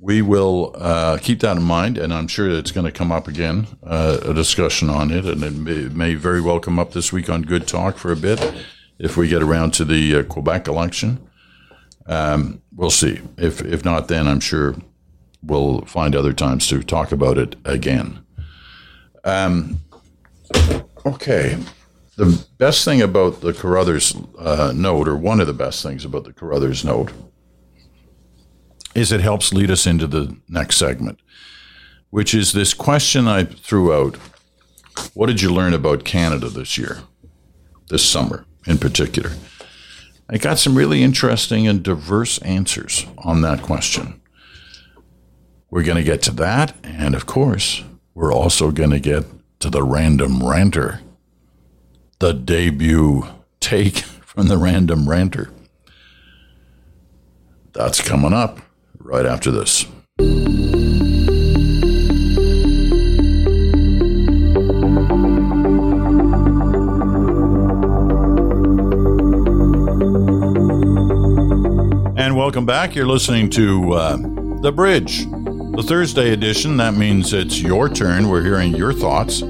we 0.01 0.23
will 0.23 0.75
uh, 0.77 1.19
keep 1.19 1.41
that 1.41 1.59
in 1.59 1.63
mind, 1.63 1.99
and 1.99 2.13
I'm 2.13 2.27
sure 2.27 2.49
it's 2.49 2.73
going 2.73 2.87
to 2.87 2.93
come 2.93 3.13
up 3.13 3.29
again, 3.29 3.67
uh, 3.85 4.19
a 4.25 4.33
discussion 4.33 4.89
on 4.89 5.11
it, 5.11 5.27
and 5.27 5.45
it 5.45 5.53
may, 5.53 5.95
may, 5.95 6.15
very 6.15 6.41
well 6.41 6.59
come 6.59 6.79
up 6.79 6.93
this 6.93 7.13
week 7.13 7.29
on 7.29 7.43
Good 7.43 7.69
Talk 7.69 7.99
for 7.99 8.11
a 8.11 8.17
bit 8.17 8.41
if 8.99 9.19
we 9.19 9.29
get 9.29 9.43
around 9.43 9.75
to 9.75 9.85
the 9.85 10.17
uh, 10.17 10.23
Quebec 10.23 10.69
election. 10.69 11.21
Um, 12.07 12.63
we'll 12.75 12.91
see. 12.91 13.21
If 13.37 13.61
if 13.61 13.85
not, 13.85 14.09
then 14.09 14.27
I'm 14.27 14.41
sure 14.41 14.75
we'll 15.43 15.83
find 15.83 16.15
other 16.15 16.33
times 16.33 16.67
to 16.69 16.83
talk 16.83 17.13
about 17.13 17.39
it 17.39 17.57
again. 17.65 18.25
Um, 19.25 19.81
okay. 21.07 21.59
The 22.17 22.47
best 22.59 22.85
thing 22.85 23.01
about 23.01 23.41
the 23.41 23.53
Carruthers 23.53 24.15
uh, 24.39 24.73
note, 24.75 25.09
or 25.09 25.17
one 25.17 25.41
of 25.41 25.47
the 25.47 25.55
best 25.55 25.83
things 25.83 26.05
about 26.05 26.25
the 26.25 26.33
Carruthers 26.33 26.85
note, 26.85 27.13
is 28.95 29.13
it 29.13 29.21
helps 29.21 29.55
lead 29.55 29.71
us 29.71 29.87
into 29.87 30.07
the 30.07 30.37
next 30.49 30.77
segment, 30.77 31.21
which 32.11 32.35
is 32.35 32.53
this 32.53 32.75
question 32.75 33.27
I 33.27 33.45
threw 33.45 33.95
out 33.95 34.17
What 35.15 35.27
did 35.27 35.41
you 35.41 35.53
learn 35.53 35.73
about 35.73 36.05
Canada 36.05 36.49
this 36.49 36.77
year, 36.77 36.99
this 37.89 38.05
summer 38.05 38.45
in 38.67 38.79
particular? 38.79 39.31
I 40.29 40.37
got 40.37 40.59
some 40.59 40.77
really 40.77 41.03
interesting 41.03 41.67
and 41.67 41.83
diverse 41.83 42.39
answers 42.39 43.07
on 43.19 43.41
that 43.41 43.63
question. 43.63 44.21
We're 45.71 45.85
going 45.85 45.99
to 45.99 46.03
get 46.03 46.23
to 46.23 46.33
that. 46.33 46.75
And 46.83 47.15
of 47.15 47.27
course, 47.27 47.85
we're 48.15 48.33
also 48.33 48.73
going 48.73 48.91
to 48.91 49.01
get 49.01 49.25
to 49.61 49.71
the 49.71 49.83
random 49.83 50.43
ranter, 50.47 51.01
the 52.19 52.33
debut 52.33 53.27
take 53.61 53.99
from 54.21 54.49
the 54.49 54.59
random 54.59 55.09
ranter. 55.09 55.51
That's 57.73 58.01
coming 58.01 58.33
up 58.33 58.61
right 58.99 59.27
after 59.27 59.51
this. 59.51 59.87
And 72.17 72.37
welcome 72.37 72.67
back. 72.67 72.95
You're 72.97 73.07
listening 73.07 73.51
to 73.51 73.93
uh, 73.93 74.17
The 74.63 74.73
Bridge, 74.73 75.27
the 75.73 75.83
Thursday 75.83 76.33
edition. 76.33 76.77
That 76.79 76.95
means 76.95 77.33
it's 77.33 77.61
your 77.61 77.89
turn. 77.89 78.29
We're 78.29 78.43
hearing 78.43 78.75
your 78.75 78.93
thoughts. 78.93 79.41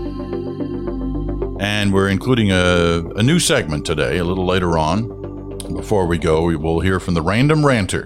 And 1.61 1.92
we're 1.92 2.09
including 2.09 2.52
a, 2.52 3.02
a 3.16 3.22
new 3.22 3.38
segment 3.38 3.87
today, 3.87 4.18
a 4.18 4.24
little 4.24 4.44
later 4.44 4.76
on. 4.76 5.56
Before 5.74 6.06
we 6.06 6.18
go, 6.18 6.42
we 6.42 6.56
will 6.56 6.80
hear 6.80 7.00
from 7.00 7.14
the 7.14 7.22
random 7.22 7.64
ranter 7.64 8.02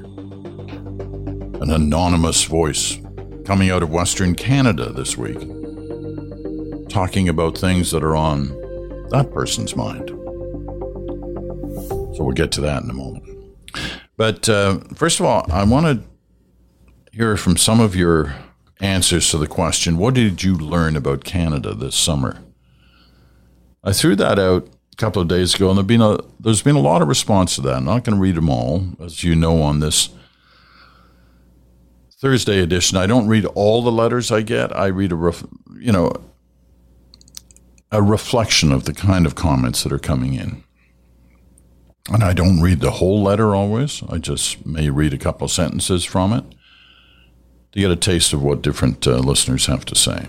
an 1.60 1.70
anonymous 1.70 2.44
voice 2.44 2.98
coming 3.44 3.70
out 3.70 3.82
of 3.82 3.90
Western 3.90 4.34
Canada 4.34 4.90
this 4.92 5.16
week, 5.16 5.38
talking 6.88 7.28
about 7.28 7.58
things 7.58 7.90
that 7.90 8.04
are 8.04 8.14
on 8.16 8.48
that 9.10 9.30
person's 9.32 9.74
mind. 9.74 10.08
So 12.16 12.22
we'll 12.22 12.32
get 12.32 12.52
to 12.52 12.60
that 12.60 12.84
in 12.84 12.90
a 12.90 12.94
moment. 12.94 13.24
But 14.16 14.48
uh, 14.48 14.78
first 14.94 15.18
of 15.18 15.26
all, 15.26 15.44
I 15.50 15.64
want 15.64 15.86
to 15.86 16.13
hear 17.14 17.36
from 17.36 17.56
some 17.56 17.78
of 17.78 17.94
your 17.94 18.34
answers 18.80 19.30
to 19.30 19.38
the 19.38 19.46
question 19.46 19.96
what 19.96 20.14
did 20.14 20.42
you 20.42 20.56
learn 20.56 20.96
about 20.96 21.22
Canada 21.22 21.72
this 21.72 21.94
summer? 21.94 22.38
I 23.84 23.92
threw 23.92 24.16
that 24.16 24.38
out 24.38 24.68
a 24.92 24.96
couple 24.96 25.22
of 25.22 25.28
days 25.28 25.54
ago, 25.54 25.68
and 25.68 25.78
there's 25.78 25.86
been 25.86 26.00
a, 26.00 26.18
there's 26.40 26.62
been 26.62 26.74
a 26.74 26.80
lot 26.80 27.02
of 27.02 27.08
response 27.08 27.54
to 27.54 27.60
that. 27.62 27.76
I'm 27.76 27.84
not 27.84 28.02
going 28.02 28.16
to 28.16 28.22
read 28.22 28.34
them 28.34 28.50
all, 28.50 28.84
as 29.00 29.22
you 29.22 29.36
know, 29.36 29.62
on 29.62 29.78
this 29.78 30.08
Thursday 32.20 32.58
edition. 32.60 32.98
I 32.98 33.06
don't 33.06 33.28
read 33.28 33.44
all 33.44 33.82
the 33.82 33.92
letters 33.92 34.32
I 34.32 34.42
get. 34.42 34.74
I 34.76 34.86
read 34.86 35.12
a, 35.12 35.16
ref, 35.16 35.44
you 35.78 35.92
know, 35.92 36.12
a 37.92 38.02
reflection 38.02 38.72
of 38.72 38.86
the 38.86 38.94
kind 38.94 39.24
of 39.24 39.36
comments 39.36 39.84
that 39.84 39.92
are 39.92 39.98
coming 40.00 40.34
in. 40.34 40.64
And 42.10 42.24
I 42.24 42.32
don't 42.32 42.60
read 42.60 42.80
the 42.80 42.92
whole 42.92 43.22
letter 43.22 43.54
always. 43.54 44.02
I 44.08 44.18
just 44.18 44.66
may 44.66 44.90
read 44.90 45.14
a 45.14 45.18
couple 45.18 45.44
of 45.44 45.52
sentences 45.52 46.04
from 46.04 46.32
it 46.32 46.44
to 47.74 47.80
get 47.80 47.90
a 47.90 47.96
taste 47.96 48.32
of 48.32 48.40
what 48.40 48.62
different 48.62 49.04
uh, 49.04 49.18
listeners 49.18 49.66
have 49.66 49.84
to 49.84 49.96
say. 49.96 50.28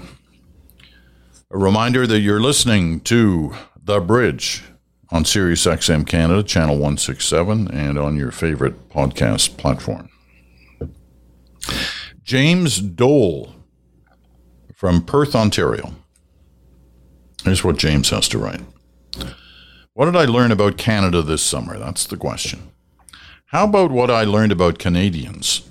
A 1.52 1.58
reminder 1.60 2.08
that 2.08 2.22
you're 2.22 2.42
listening 2.42 3.02
to 3.02 3.54
The 3.80 4.00
Bridge 4.00 4.64
on 5.12 5.26
Sirius 5.26 5.64
XM 5.68 6.08
Canada, 6.08 6.42
channel 6.42 6.74
167, 6.74 7.68
and 7.70 8.00
on 8.00 8.18
your 8.18 8.32
favorite 8.32 8.90
podcast 8.90 9.58
platform. 9.58 10.10
James 12.24 12.82
Dole 12.82 13.54
from 14.74 15.06
Perth, 15.06 15.36
Ontario. 15.36 15.94
Here's 17.44 17.64
what 17.64 17.78
James 17.78 18.10
has 18.10 18.28
to 18.30 18.40
write. 18.40 18.62
What 19.94 20.06
did 20.06 20.16
I 20.16 20.26
learn 20.26 20.52
about 20.52 20.80
Canada 20.80 21.22
this 21.22 21.44
summer? 21.44 21.78
That's 21.78 22.08
the 22.08 22.18
question. 22.18 22.72
How 23.50 23.66
about 23.66 23.92
what 23.92 24.10
I 24.10 24.24
learned 24.24 24.52
about 24.52 24.80
Canadians? 24.80 25.65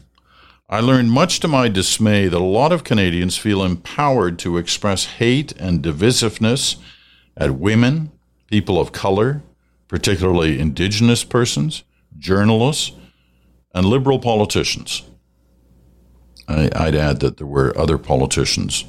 I 0.74 0.80
learned 0.80 1.12
much 1.12 1.38
to 1.38 1.46
my 1.46 1.68
dismay 1.68 2.26
that 2.26 2.37
a 2.37 2.42
lot 2.42 2.72
of 2.72 2.82
Canadians 2.82 3.38
feel 3.38 3.62
empowered 3.62 4.40
to 4.40 4.58
express 4.58 5.04
hate 5.04 5.52
and 5.52 5.80
divisiveness 5.80 6.78
at 7.37 7.52
women, 7.52 8.10
people 8.50 8.80
of 8.80 8.90
color, 8.90 9.44
particularly 9.87 10.58
Indigenous 10.58 11.22
persons, 11.22 11.84
journalists, 12.18 12.90
and 13.72 13.87
liberal 13.87 14.18
politicians. 14.18 15.04
I, 16.48 16.87
would 16.87 16.96
add 16.96 17.20
that 17.20 17.37
there 17.37 17.46
were 17.46 17.78
other 17.78 17.96
politicians 17.96 18.84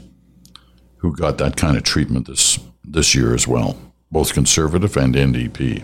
who 0.97 1.15
got 1.15 1.37
that 1.37 1.55
kind 1.55 1.77
of 1.77 1.83
treatment 1.83 2.25
this 2.25 2.57
this 2.83 3.13
year 3.13 3.35
as 3.35 3.47
well, 3.47 3.77
both 4.09 4.33
conservative 4.33 4.97
and 4.97 5.13
NDP. 5.13 5.83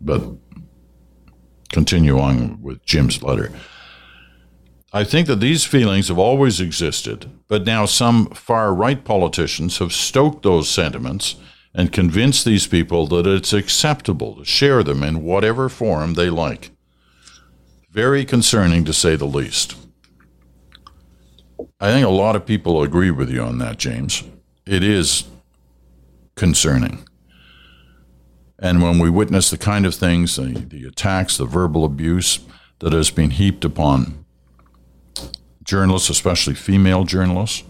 But 0.00 0.22
continue 1.70 2.18
on 2.18 2.62
with 2.62 2.82
Jim's 2.86 3.22
letter. 3.22 3.52
I 4.96 5.02
think 5.02 5.26
that 5.26 5.40
these 5.40 5.64
feelings 5.64 6.06
have 6.06 6.20
always 6.20 6.60
existed, 6.60 7.28
but 7.48 7.66
now 7.66 7.84
some 7.84 8.26
far 8.26 8.72
right 8.72 9.04
politicians 9.04 9.78
have 9.78 9.92
stoked 9.92 10.44
those 10.44 10.68
sentiments 10.68 11.34
and 11.74 11.90
convinced 11.90 12.44
these 12.44 12.68
people 12.68 13.08
that 13.08 13.26
it's 13.26 13.52
acceptable 13.52 14.36
to 14.36 14.44
share 14.44 14.84
them 14.84 15.02
in 15.02 15.24
whatever 15.24 15.68
form 15.68 16.14
they 16.14 16.30
like. 16.30 16.70
Very 17.90 18.24
concerning 18.24 18.84
to 18.84 18.92
say 18.92 19.16
the 19.16 19.24
least. 19.24 19.74
I 21.80 21.90
think 21.90 22.06
a 22.06 22.10
lot 22.10 22.36
of 22.36 22.46
people 22.46 22.80
agree 22.80 23.10
with 23.10 23.28
you 23.28 23.42
on 23.42 23.58
that, 23.58 23.78
James. 23.78 24.22
It 24.64 24.84
is 24.84 25.24
concerning. 26.36 27.04
And 28.60 28.80
when 28.80 29.00
we 29.00 29.10
witness 29.10 29.50
the 29.50 29.58
kind 29.58 29.86
of 29.86 29.96
things, 29.96 30.36
the, 30.36 30.52
the 30.52 30.84
attacks, 30.84 31.36
the 31.36 31.46
verbal 31.46 31.84
abuse 31.84 32.38
that 32.78 32.92
has 32.92 33.10
been 33.10 33.30
heaped 33.30 33.64
upon 33.64 34.23
journalists, 35.64 36.10
especially 36.10 36.54
female 36.54 37.04
journalists, 37.04 37.64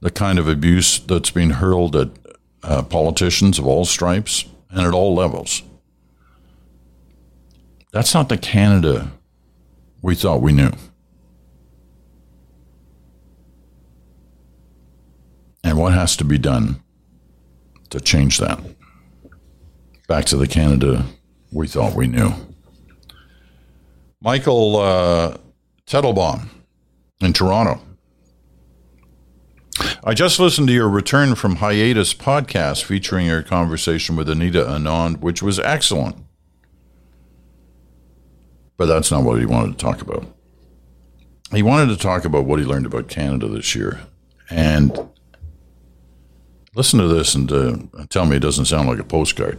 the 0.00 0.10
kind 0.10 0.38
of 0.38 0.48
abuse 0.48 0.98
that's 0.98 1.30
being 1.30 1.50
hurled 1.50 1.94
at 1.94 2.08
uh, 2.62 2.82
politicians 2.82 3.58
of 3.58 3.66
all 3.66 3.84
stripes 3.84 4.46
and 4.70 4.80
at 4.80 4.94
all 4.94 5.14
levels. 5.14 5.62
That's 7.92 8.14
not 8.14 8.28
the 8.28 8.38
Canada 8.38 9.12
we 10.00 10.14
thought 10.14 10.40
we 10.40 10.52
knew. 10.52 10.72
And 15.62 15.78
what 15.78 15.92
has 15.92 16.16
to 16.16 16.24
be 16.24 16.38
done 16.38 16.82
to 17.90 18.00
change 18.00 18.38
that? 18.38 18.58
Back 20.08 20.24
to 20.26 20.36
the 20.36 20.48
Canada 20.48 21.04
we 21.52 21.68
thought 21.68 21.94
we 21.94 22.06
knew. 22.06 22.32
Michael 24.22 24.76
uh, 24.76 25.36
Tettelbaum 25.84 26.46
in 27.20 27.32
Toronto. 27.32 27.80
I 30.04 30.14
just 30.14 30.38
listened 30.38 30.68
to 30.68 30.72
your 30.72 30.88
return 30.88 31.34
from 31.34 31.56
hiatus 31.56 32.14
podcast 32.14 32.84
featuring 32.84 33.26
your 33.26 33.42
conversation 33.42 34.14
with 34.14 34.28
Anita 34.28 34.62
Anand, 34.62 35.18
which 35.18 35.42
was 35.42 35.58
excellent. 35.58 36.16
But 38.76 38.86
that's 38.86 39.10
not 39.10 39.24
what 39.24 39.40
he 39.40 39.46
wanted 39.46 39.76
to 39.76 39.84
talk 39.84 40.00
about. 40.00 40.24
He 41.50 41.62
wanted 41.64 41.88
to 41.88 42.00
talk 42.00 42.24
about 42.24 42.44
what 42.44 42.60
he 42.60 42.64
learned 42.64 42.86
about 42.86 43.08
Canada 43.08 43.48
this 43.48 43.74
year. 43.74 44.02
And 44.48 44.96
listen 46.76 47.00
to 47.00 47.08
this 47.08 47.34
and 47.34 47.50
uh, 47.50 47.76
tell 48.08 48.24
me 48.26 48.36
it 48.36 48.40
doesn't 48.42 48.66
sound 48.66 48.88
like 48.88 49.00
a 49.00 49.04
postcard. 49.04 49.58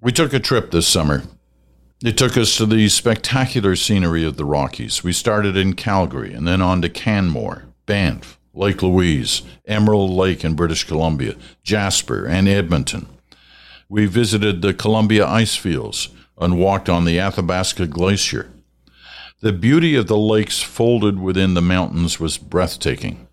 We 0.00 0.10
took 0.10 0.32
a 0.32 0.40
trip 0.40 0.70
this 0.70 0.88
summer. 0.88 1.22
It 2.00 2.16
took 2.16 2.36
us 2.36 2.56
to 2.56 2.66
the 2.66 2.88
spectacular 2.88 3.74
scenery 3.74 4.24
of 4.24 4.36
the 4.36 4.44
Rockies. 4.44 5.02
We 5.02 5.12
started 5.12 5.56
in 5.56 5.72
Calgary 5.72 6.32
and 6.32 6.46
then 6.46 6.62
on 6.62 6.80
to 6.82 6.88
Canmore, 6.88 7.64
Banff, 7.86 8.38
Lake 8.54 8.84
Louise, 8.84 9.42
Emerald 9.66 10.12
Lake 10.12 10.44
in 10.44 10.54
British 10.54 10.84
Columbia, 10.84 11.34
Jasper, 11.64 12.24
and 12.24 12.46
Edmonton. 12.46 13.08
We 13.88 14.06
visited 14.06 14.62
the 14.62 14.74
Columbia 14.74 15.26
ice 15.26 15.56
fields 15.56 16.10
and 16.36 16.56
walked 16.56 16.88
on 16.88 17.04
the 17.04 17.18
Athabasca 17.18 17.88
Glacier. 17.88 18.48
The 19.40 19.52
beauty 19.52 19.96
of 19.96 20.06
the 20.06 20.16
lakes 20.16 20.62
folded 20.62 21.18
within 21.18 21.54
the 21.54 21.60
mountains 21.60 22.20
was 22.20 22.38
breathtaking. 22.38 23.26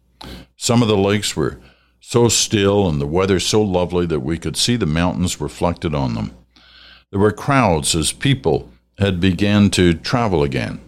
Some 0.57 0.81
of 0.81 0.87
the 0.87 0.97
lakes 0.97 1.35
were 1.35 1.59
so 1.99 2.29
still 2.29 2.89
and 2.89 2.99
the 2.99 3.05
weather 3.05 3.39
so 3.39 3.61
lovely 3.61 4.07
that 4.07 4.21
we 4.21 4.39
could 4.39 4.57
see 4.57 4.75
the 4.75 4.87
mountains 4.87 5.39
reflected 5.39 5.93
on 5.93 6.15
them. 6.15 6.35
There 7.15 7.21
were 7.21 7.31
crowds 7.31 7.95
as 7.95 8.11
people 8.11 8.69
had 8.97 9.21
begun 9.21 9.69
to 9.69 9.93
travel 9.93 10.43
again. 10.43 10.81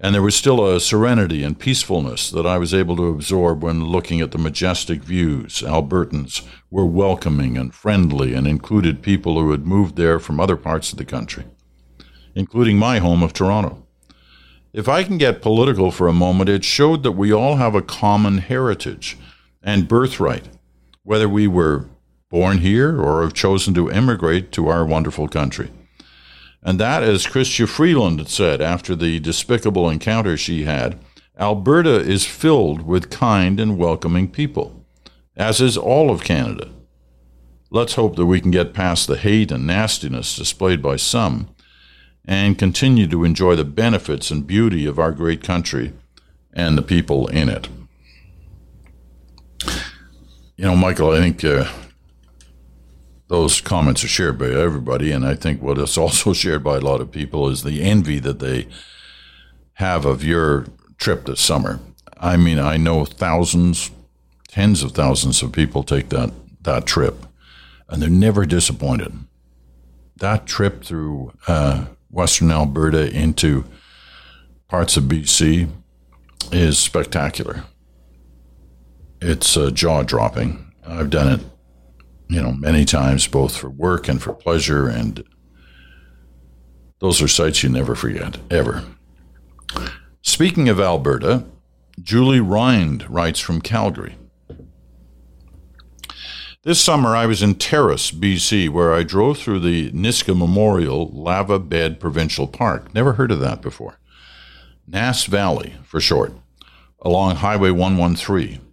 And 0.00 0.14
there 0.14 0.22
was 0.22 0.34
still 0.34 0.66
a 0.66 0.80
serenity 0.80 1.42
and 1.42 1.58
peacefulness 1.58 2.30
that 2.30 2.46
I 2.46 2.56
was 2.56 2.72
able 2.72 2.96
to 2.96 3.08
absorb 3.08 3.62
when 3.62 3.84
looking 3.84 4.22
at 4.22 4.30
the 4.30 4.38
majestic 4.38 5.02
views. 5.02 5.60
Albertans 5.60 6.46
were 6.70 6.86
welcoming 6.86 7.58
and 7.58 7.74
friendly 7.74 8.32
and 8.32 8.46
included 8.46 9.02
people 9.02 9.38
who 9.38 9.50
had 9.50 9.66
moved 9.66 9.96
there 9.96 10.18
from 10.18 10.40
other 10.40 10.56
parts 10.56 10.92
of 10.92 10.96
the 10.96 11.04
country, 11.04 11.44
including 12.34 12.78
my 12.78 12.96
home 12.96 13.22
of 13.22 13.34
Toronto. 13.34 13.86
If 14.72 14.88
I 14.88 15.04
can 15.04 15.18
get 15.18 15.42
political 15.42 15.90
for 15.90 16.08
a 16.08 16.14
moment, 16.14 16.48
it 16.48 16.64
showed 16.64 17.02
that 17.02 17.12
we 17.12 17.34
all 17.34 17.56
have 17.56 17.74
a 17.74 17.82
common 17.82 18.38
heritage 18.38 19.18
and 19.62 19.88
birthright, 19.88 20.48
whether 21.02 21.28
we 21.28 21.46
were 21.46 21.90
born 22.34 22.58
here 22.58 23.00
or 23.00 23.22
have 23.22 23.32
chosen 23.32 23.72
to 23.72 23.88
immigrate 23.88 24.50
to 24.50 24.66
our 24.66 24.84
wonderful 24.84 25.28
country. 25.28 25.70
And 26.64 26.80
that, 26.80 27.04
as 27.04 27.28
Chrystia 27.28 27.68
Freeland 27.68 28.28
said 28.28 28.60
after 28.60 28.96
the 28.96 29.20
despicable 29.20 29.88
encounter 29.88 30.36
she 30.36 30.64
had, 30.64 30.98
Alberta 31.38 31.94
is 31.94 32.26
filled 32.26 32.82
with 32.82 33.08
kind 33.08 33.60
and 33.60 33.78
welcoming 33.78 34.28
people, 34.28 34.84
as 35.36 35.60
is 35.60 35.76
all 35.76 36.10
of 36.10 36.24
Canada. 36.24 36.72
Let's 37.70 37.94
hope 37.94 38.16
that 38.16 38.26
we 38.26 38.40
can 38.40 38.50
get 38.50 38.74
past 38.74 39.06
the 39.06 39.16
hate 39.16 39.52
and 39.52 39.64
nastiness 39.64 40.34
displayed 40.34 40.82
by 40.82 40.96
some 40.96 41.54
and 42.24 42.58
continue 42.58 43.06
to 43.06 43.22
enjoy 43.22 43.54
the 43.54 43.64
benefits 43.64 44.32
and 44.32 44.44
beauty 44.44 44.86
of 44.86 44.98
our 44.98 45.12
great 45.12 45.44
country 45.44 45.92
and 46.52 46.76
the 46.76 46.82
people 46.82 47.28
in 47.28 47.48
it. 47.48 47.68
You 50.56 50.64
know, 50.64 50.74
Michael, 50.74 51.12
I 51.12 51.18
think 51.18 51.44
uh, 51.44 51.70
those 53.28 53.60
comments 53.60 54.04
are 54.04 54.08
shared 54.08 54.38
by 54.38 54.50
everybody, 54.50 55.10
and 55.10 55.26
I 55.26 55.34
think 55.34 55.62
what 55.62 55.78
is 55.78 55.96
also 55.96 56.32
shared 56.34 56.62
by 56.62 56.76
a 56.76 56.80
lot 56.80 57.00
of 57.00 57.10
people 57.10 57.48
is 57.48 57.62
the 57.62 57.82
envy 57.82 58.18
that 58.20 58.38
they 58.38 58.68
have 59.74 60.04
of 60.04 60.22
your 60.22 60.66
trip 60.98 61.26
this 61.26 61.40
summer. 61.40 61.80
I 62.18 62.36
mean, 62.36 62.58
I 62.58 62.76
know 62.76 63.04
thousands, 63.04 63.90
tens 64.48 64.82
of 64.82 64.92
thousands 64.92 65.42
of 65.42 65.52
people 65.52 65.82
take 65.82 66.10
that 66.10 66.32
that 66.62 66.86
trip, 66.86 67.26
and 67.88 68.00
they're 68.00 68.08
never 68.10 68.46
disappointed. 68.46 69.12
That 70.16 70.46
trip 70.46 70.84
through 70.84 71.32
uh, 71.46 71.86
Western 72.10 72.50
Alberta 72.50 73.10
into 73.10 73.64
parts 74.68 74.96
of 74.96 75.04
BC 75.04 75.68
is 76.52 76.78
spectacular. 76.78 77.64
It's 79.20 79.56
uh, 79.56 79.70
jaw 79.70 80.02
dropping. 80.02 80.72
I've 80.86 81.10
done 81.10 81.40
it, 81.40 81.40
you 82.28 82.42
know, 82.42 82.52
many 82.52 82.84
times, 82.84 83.26
both 83.26 83.56
for 83.56 83.68
work 83.68 84.08
and 84.08 84.22
for 84.22 84.32
pleasure, 84.32 84.88
and 84.88 85.24
those 87.00 87.20
are 87.20 87.28
sights 87.28 87.62
you 87.62 87.68
never 87.68 87.94
forget, 87.94 88.38
ever. 88.50 88.84
Speaking 90.22 90.68
of 90.68 90.80
Alberta, 90.80 91.44
Julie 92.00 92.40
Rind 92.40 93.08
writes 93.10 93.40
from 93.40 93.60
Calgary. 93.60 94.16
This 96.62 96.80
summer, 96.80 97.14
I 97.14 97.26
was 97.26 97.42
in 97.42 97.56
Terrace, 97.56 98.10
BC, 98.10 98.70
where 98.70 98.94
I 98.94 99.02
drove 99.02 99.36
through 99.36 99.60
the 99.60 99.90
Nisga'a 99.90 100.34
Memorial 100.34 101.10
Lava 101.12 101.58
Bed 101.58 102.00
Provincial 102.00 102.48
Park. 102.48 102.94
Never 102.94 103.12
heard 103.12 103.30
of 103.30 103.40
that 103.40 103.60
before. 103.60 103.98
Nass 104.86 105.24
Valley, 105.24 105.74
for 105.84 106.00
short, 106.00 106.32
along 107.02 107.36
Highway 107.36 107.70
113. 107.70 108.63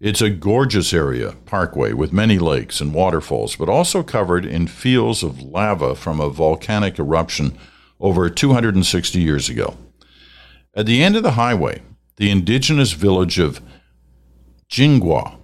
It's 0.00 0.20
a 0.20 0.28
gorgeous 0.30 0.92
area, 0.92 1.32
parkway, 1.46 1.92
with 1.92 2.12
many 2.12 2.38
lakes 2.38 2.80
and 2.80 2.92
waterfalls, 2.92 3.56
but 3.56 3.68
also 3.68 4.02
covered 4.02 4.44
in 4.44 4.66
fields 4.66 5.22
of 5.22 5.40
lava 5.40 5.94
from 5.94 6.20
a 6.20 6.28
volcanic 6.28 6.98
eruption 6.98 7.56
over 8.00 8.28
260 8.28 9.20
years 9.20 9.48
ago. 9.48 9.76
At 10.74 10.86
the 10.86 11.02
end 11.02 11.16
of 11.16 11.22
the 11.22 11.32
highway, 11.32 11.82
the 12.16 12.30
indigenous 12.30 12.92
village 12.92 13.38
of 13.38 13.60
Gingolx 14.68 15.38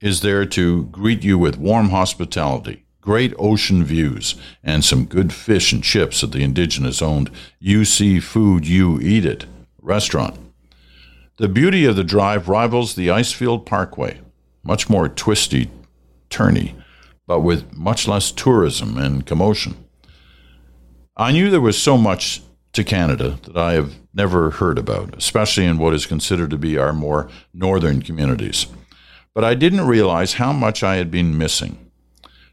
is 0.00 0.22
there 0.22 0.46
to 0.46 0.84
greet 0.84 1.22
you 1.22 1.38
with 1.38 1.58
warm 1.58 1.90
hospitality, 1.90 2.86
great 3.02 3.34
ocean 3.38 3.84
views, 3.84 4.34
and 4.64 4.82
some 4.82 5.04
good 5.04 5.32
fish 5.32 5.72
and 5.72 5.84
chips 5.84 6.24
at 6.24 6.32
the 6.32 6.42
indigenous 6.42 7.02
owned 7.02 7.30
You 7.58 7.84
See 7.84 8.18
Food, 8.18 8.66
You 8.66 8.98
Eat 9.00 9.26
It 9.26 9.44
restaurant. 9.82 10.49
The 11.40 11.48
beauty 11.48 11.84
of 11.86 11.96
the 11.96 12.04
drive 12.04 12.48
rivals 12.48 12.94
the 12.94 13.08
Icefield 13.08 13.66
Parkway, 13.66 14.20
much 14.62 14.88
more 14.88 15.08
twisty, 15.08 15.70
turny, 16.28 16.74
but 17.26 17.40
with 17.40 17.74
much 17.74 18.06
less 18.06 18.30
tourism 18.30 18.96
and 18.96 19.26
commotion. 19.26 19.84
I 21.16 21.32
knew 21.32 21.50
there 21.50 21.60
was 21.60 21.80
so 21.80 21.98
much 21.98 22.42
to 22.74 22.84
Canada 22.84 23.38
that 23.44 23.56
I 23.56 23.72
have 23.72 23.94
never 24.14 24.50
heard 24.50 24.78
about, 24.78 25.16
especially 25.16 25.64
in 25.64 25.78
what 25.78 25.94
is 25.94 26.06
considered 26.06 26.50
to 26.50 26.58
be 26.58 26.78
our 26.78 26.92
more 26.92 27.28
northern 27.52 28.02
communities 28.02 28.66
but 29.34 29.44
I 29.44 29.54
didn't 29.54 29.86
realize 29.86 30.34
how 30.34 30.52
much 30.52 30.82
I 30.82 30.96
had 30.96 31.10
been 31.10 31.38
missing. 31.38 31.90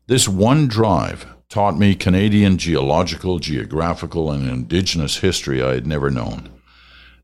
This 0.08 0.28
one 0.28 0.68
drive 0.68 1.26
taught 1.50 1.78
me 1.78 1.96
Canadian 1.96 2.58
geological, 2.58 3.40
geographical, 3.40 4.32
and 4.32 4.48
indigenous 4.48 5.18
history 5.18 5.62
I 5.62 5.74
had 5.74 5.88
never 5.88 6.10
known. 6.12 6.50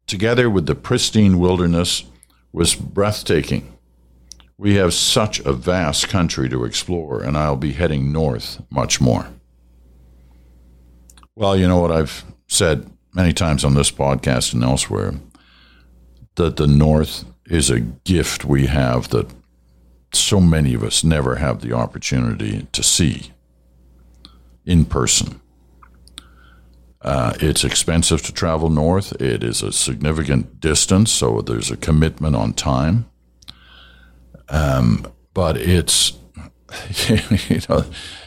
Together 0.08 0.50
with 0.50 0.66
the 0.66 0.76
pristine 0.76 1.40
wilderness, 1.40 2.04
was 2.54 2.76
breathtaking. 2.76 3.76
We 4.58 4.76
have 4.76 4.94
such 4.94 5.40
a 5.40 5.52
vast 5.52 6.08
country 6.08 6.48
to 6.50 6.64
explore, 6.64 7.22
and 7.24 7.36
I'll 7.36 7.58
be 7.58 7.74
heading 7.74 8.14
north 8.14 8.62
much 8.70 9.02
more. 9.02 9.28
Well, 11.36 11.58
you 11.58 11.68
know 11.68 11.80
what 11.80 11.92
I've 11.92 12.24
said 12.48 12.90
many 13.14 13.34
times 13.34 13.66
on 13.66 13.74
this 13.74 13.92
podcast 13.92 14.54
and 14.54 14.64
elsewhere 14.64 15.16
that 16.36 16.58
the 16.58 16.68
North 16.68 17.26
is 17.48 17.70
a 17.70 17.80
gift 17.80 18.46
we 18.46 18.68
have 18.68 19.10
that 19.10 19.30
so 20.14 20.40
many 20.40 20.76
of 20.76 20.84
us 20.84 21.04
never 21.04 21.36
have 21.36 21.62
the 21.62 21.74
opportunity 21.74 22.68
to 22.72 22.84
see 22.84 23.32
in 24.66 24.86
person. 24.86 25.42
Uh, 27.04 27.34
it's 27.42 27.66
expensive 27.66 28.22
to 28.24 28.32
travel 28.32 28.70
north. 28.70 29.12
It 29.22 29.44
is 29.44 29.62
a 29.62 29.74
significant 29.74 30.62
distance, 30.62 31.12
so 31.12 31.42
there's 31.42 31.70
a 31.70 31.78
commitment 31.78 32.36
on 32.36 32.54
time. 32.54 33.10
Um, 34.48 35.12
but 35.34 35.58
it's, 35.58 36.14
you 37.10 37.60
know, 37.68 37.86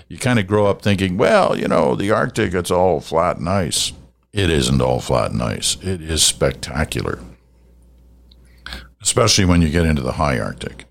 you 0.09 0.19
kind 0.19 0.39
of 0.39 0.47
grow 0.47 0.67
up 0.67 0.83
thinking, 0.83 1.17
well, 1.17 1.59
you 1.59 1.69
know, 1.69 1.95
the 1.95 2.11
Arctic, 2.11 2.53
it's 2.53 2.71
all 2.71 3.01
flat 3.01 3.39
and 3.39 3.49
ice. 3.49 3.93
It 4.33 4.51
isn't 4.51 4.83
all 4.83 5.01
flat 5.01 5.31
and 5.31 5.43
ice. 5.43 5.77
It 5.83 6.03
is 6.03 6.23
spectacular, 6.23 7.21
especially 9.01 9.47
when 9.47 9.63
you 9.63 9.71
get 9.71 9.87
into 9.87 10.03
the 10.03 10.13
high 10.13 10.39
Arctic. 10.39 10.85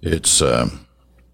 It's 0.00 0.40
um, 0.40 0.86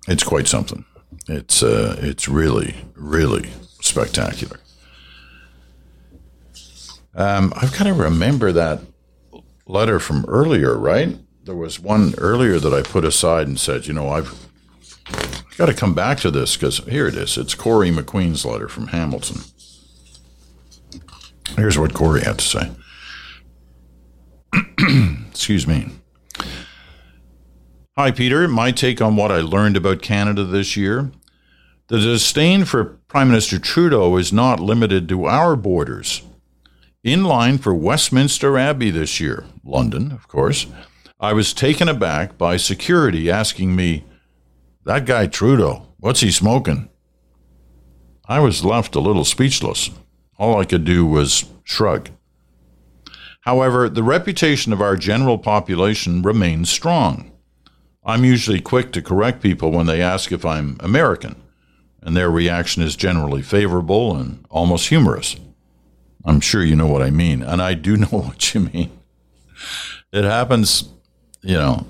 it's 0.08 0.24
quite 0.24 0.48
something. 0.48 0.84
It's 1.28 1.62
uh, 1.62 1.96
it's 2.00 2.26
really 2.26 2.74
really 2.96 3.50
spectacular. 3.80 4.58
Um, 7.16 7.52
I've 7.56 7.76
got 7.76 7.84
to 7.84 7.94
remember 7.94 8.52
that 8.52 8.80
letter 9.66 10.00
from 10.00 10.24
earlier, 10.26 10.76
right? 10.76 11.16
There 11.44 11.54
was 11.54 11.78
one 11.78 12.14
earlier 12.18 12.58
that 12.58 12.72
I 12.72 12.82
put 12.82 13.04
aside 13.04 13.46
and 13.46 13.58
said, 13.58 13.86
you 13.86 13.92
know, 13.92 14.08
I've 14.08 14.48
got 15.56 15.66
to 15.66 15.74
come 15.74 15.94
back 15.94 16.18
to 16.20 16.30
this 16.30 16.56
because 16.56 16.78
here 16.78 17.06
it 17.06 17.14
is. 17.14 17.36
It's 17.36 17.54
Corey 17.54 17.90
McQueen's 17.90 18.44
letter 18.44 18.68
from 18.68 18.88
Hamilton. 18.88 19.42
Here's 21.56 21.78
what 21.78 21.94
Corey 21.94 22.22
had 22.22 22.38
to 22.38 22.44
say. 22.44 22.70
Excuse 25.30 25.66
me. 25.66 25.90
Hi, 27.96 28.10
Peter. 28.10 28.48
My 28.48 28.72
take 28.72 29.00
on 29.00 29.14
what 29.14 29.30
I 29.30 29.40
learned 29.40 29.76
about 29.76 30.02
Canada 30.02 30.44
this 30.44 30.76
year. 30.76 31.12
The 31.88 31.98
disdain 31.98 32.64
for 32.64 32.84
Prime 33.06 33.28
Minister 33.28 33.58
Trudeau 33.58 34.16
is 34.16 34.32
not 34.32 34.58
limited 34.58 35.08
to 35.10 35.26
our 35.26 35.54
borders. 35.54 36.22
In 37.04 37.22
line 37.22 37.58
for 37.58 37.74
Westminster 37.74 38.56
Abbey 38.56 38.88
this 38.88 39.20
year, 39.20 39.44
London, 39.62 40.10
of 40.10 40.26
course, 40.26 40.66
I 41.20 41.34
was 41.34 41.52
taken 41.52 41.86
aback 41.86 42.38
by 42.38 42.56
security 42.56 43.30
asking 43.30 43.76
me, 43.76 44.04
That 44.86 45.04
guy 45.04 45.26
Trudeau, 45.26 45.86
what's 45.98 46.20
he 46.20 46.30
smoking? 46.30 46.88
I 48.26 48.40
was 48.40 48.64
left 48.64 48.94
a 48.94 49.00
little 49.00 49.26
speechless. 49.26 49.90
All 50.38 50.58
I 50.58 50.64
could 50.64 50.86
do 50.86 51.04
was 51.04 51.44
shrug. 51.62 52.08
However, 53.42 53.90
the 53.90 54.02
reputation 54.02 54.72
of 54.72 54.80
our 54.80 54.96
general 54.96 55.36
population 55.36 56.22
remains 56.22 56.70
strong. 56.70 57.32
I'm 58.02 58.24
usually 58.24 58.62
quick 58.62 58.92
to 58.92 59.02
correct 59.02 59.42
people 59.42 59.70
when 59.70 59.84
they 59.84 60.00
ask 60.00 60.32
if 60.32 60.46
I'm 60.46 60.78
American, 60.80 61.36
and 62.00 62.16
their 62.16 62.30
reaction 62.30 62.82
is 62.82 62.96
generally 62.96 63.42
favorable 63.42 64.16
and 64.16 64.46
almost 64.48 64.88
humorous. 64.88 65.36
I'm 66.24 66.40
sure 66.40 66.64
you 66.64 66.76
know 66.76 66.86
what 66.86 67.02
I 67.02 67.10
mean, 67.10 67.42
and 67.42 67.60
I 67.60 67.74
do 67.74 67.96
know 67.98 68.06
what 68.06 68.54
you 68.54 68.60
mean. 68.60 68.90
It 70.12 70.24
happens, 70.24 70.88
you 71.42 71.56
know. 71.56 71.86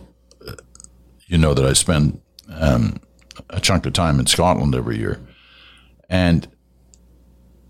You 1.26 1.38
know 1.38 1.54
that 1.54 1.64
I 1.64 1.72
spend 1.72 2.20
um, 2.50 3.00
a 3.48 3.60
chunk 3.60 3.86
of 3.86 3.94
time 3.94 4.20
in 4.20 4.26
Scotland 4.26 4.74
every 4.74 4.98
year, 4.98 5.20
and 6.08 6.46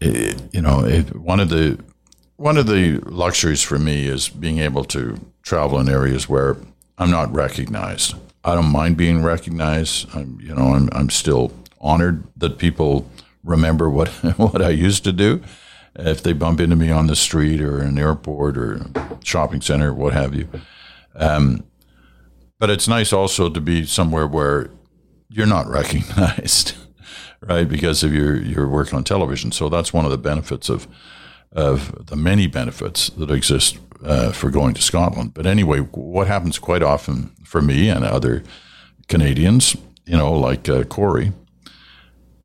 it, 0.01 0.43
you 0.53 0.61
know, 0.61 0.85
it, 0.85 1.15
one 1.17 1.41
of 1.41 1.51
the 1.51 1.79
one 2.37 2.57
of 2.57 2.67
the 2.67 2.99
luxuries 3.07 3.63
for 3.63 3.79
me 3.79 4.07
is 4.07 4.29
being 4.29 4.59
able 4.59 4.85
to 4.85 5.21
travel 5.43 5.79
in 5.79 5.89
areas 5.89 6.29
where 6.29 6.57
I'm 6.99 7.11
not 7.11 7.33
recognized. 7.33 8.15
I 8.43 8.55
don't 8.55 8.73
mind 8.73 8.97
being 8.97 9.23
recognized. 9.23 10.09
I'm, 10.15 10.39
you 10.41 10.55
know, 10.55 10.75
I'm, 10.75 10.89
I'm 10.93 11.11
still 11.11 11.53
honored 11.81 12.25
that 12.37 12.59
people 12.59 13.09
remember 13.45 13.89
what 13.89 14.09
what 14.37 14.61
I 14.61 14.71
used 14.71 15.05
to 15.05 15.13
do 15.13 15.43
if 15.97 16.23
they 16.23 16.33
bump 16.33 16.61
into 16.61 16.77
me 16.77 16.91
on 16.91 17.07
the 17.07 17.17
street 17.17 17.61
or 17.61 17.81
an 17.81 17.99
airport 17.99 18.57
or 18.59 18.87
shopping 19.23 19.61
center, 19.61 19.93
what 19.95 20.13
have 20.13 20.35
you. 20.35 20.49
Um, 21.15 21.65
but 22.59 22.71
it's 22.71 22.89
nice 22.89 23.13
also 23.13 23.49
to 23.49 23.61
be 23.61 23.85
somewhere 23.85 24.27
where 24.27 24.71
you're 25.29 25.47
not 25.47 25.67
recognized, 25.69 26.75
right? 27.41 27.69
Because 27.69 28.03
of 28.03 28.15
your 28.15 28.37
your 28.37 28.69
work 28.69 28.93
on 28.95 29.05
television. 29.05 29.53
So 29.53 29.69
that's 29.69 29.93
one 29.93 30.05
of 30.05 30.11
the 30.11 30.19
benefits 30.19 30.69
of 30.69 30.89
of 31.53 32.07
the 32.07 32.17
many 32.17 32.47
benefits 32.47 33.11
that 33.11 33.31
exist 33.31 33.79
uh, 34.05 34.33
for 34.33 34.51
going 34.51 34.75
to 34.75 34.83
Scotland. 34.83 35.35
But 35.35 35.47
anyway, 35.47 35.79
what 35.81 36.27
happens 36.27 36.59
quite 36.59 36.83
often 36.83 37.31
for 37.45 37.63
me 37.63 37.89
and 37.89 38.05
other 38.05 38.43
Canadians, 39.09 39.77
you 40.05 40.17
know, 40.17 40.33
like 40.33 40.69
uh, 40.69 40.85
Corey, 40.85 41.33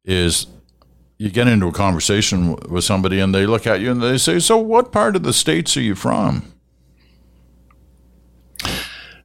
is 0.05 0.47
you 1.19 1.29
get 1.29 1.49
into 1.49 1.67
a 1.67 1.73
conversation 1.73 2.55
with 2.69 2.85
somebody 2.85 3.19
and 3.19 3.35
they 3.35 3.45
look 3.45 3.67
at 3.67 3.81
you 3.81 3.91
and 3.91 4.01
they 4.01 4.17
say, 4.17 4.39
So, 4.39 4.57
what 4.57 4.93
part 4.93 5.17
of 5.17 5.23
the 5.23 5.33
States 5.33 5.75
are 5.75 5.81
you 5.81 5.93
from? 5.93 6.53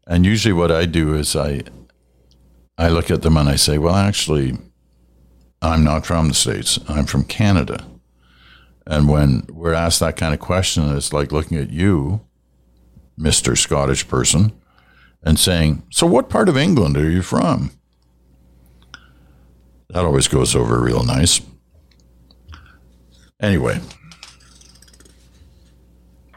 And 0.07 0.27
usually, 0.27 0.53
what 0.53 0.73
I 0.73 0.85
do 0.87 1.15
is 1.15 1.35
I, 1.37 1.63
I 2.77 2.89
look 2.89 3.11
at 3.11 3.23
them 3.23 3.37
and 3.37 3.49
I 3.49 3.55
say, 3.55 3.79
Well, 3.79 3.95
actually, 3.95 4.59
I'm 5.63 5.85
not 5.85 6.05
from 6.05 6.29
the 6.29 6.35
States, 6.35 6.81
I'm 6.89 7.07
from 7.07 7.25
Canada. 7.25 7.87
And 8.87 9.09
when 9.09 9.47
we're 9.49 9.73
asked 9.73 10.01
that 10.01 10.17
kind 10.17 10.35
of 10.35 10.41
question, 10.41 10.95
it's 10.95 11.13
like 11.13 11.33
looking 11.33 11.57
at 11.57 11.71
you, 11.71 12.21
Mr. 13.19 13.57
Scottish 13.57 14.07
person, 14.09 14.53
and 15.23 15.39
saying, 15.39 15.85
So, 15.93 16.09
what 16.09 16.29
part 16.29 16.49
of 16.49 16.57
England 16.57 16.97
are 16.97 17.09
you 17.09 17.23
from? 17.23 17.71
That 19.91 20.05
always 20.05 20.27
goes 20.27 20.57
over 20.57 20.81
real 20.81 21.05
nice. 21.05 21.41
Anyway, 23.45 23.79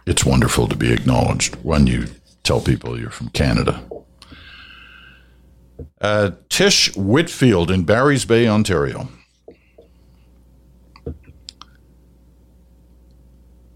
it's 0.05 0.25
wonderful 0.25 0.67
to 0.67 0.75
be 0.75 0.91
acknowledged 0.91 1.55
when 1.63 1.87
you 1.87 2.05
tell 2.43 2.59
people 2.59 2.99
you're 2.99 3.09
from 3.09 3.29
Canada. 3.29 3.81
Uh, 6.01 6.31
Tish 6.49 6.93
Whitfield 6.97 7.71
in 7.71 7.85
Barry's 7.85 8.25
Bay, 8.25 8.45
Ontario. 8.45 9.07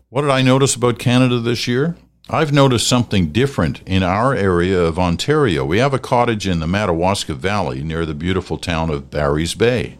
What 0.09 0.23
did 0.23 0.29
I 0.29 0.41
notice 0.41 0.75
about 0.75 0.99
Canada 0.99 1.39
this 1.39 1.69
year? 1.69 1.95
I've 2.29 2.51
noticed 2.51 2.85
something 2.85 3.31
different 3.31 3.81
in 3.85 4.03
our 4.03 4.35
area 4.35 4.77
of 4.77 4.99
Ontario. 4.99 5.63
We 5.63 5.77
have 5.77 5.93
a 5.93 5.99
cottage 5.99 6.49
in 6.49 6.59
the 6.59 6.67
Madawaska 6.67 7.35
Valley 7.35 7.81
near 7.81 8.05
the 8.05 8.13
beautiful 8.13 8.57
town 8.57 8.89
of 8.89 9.09
Barry's 9.09 9.55
Bay. 9.55 9.97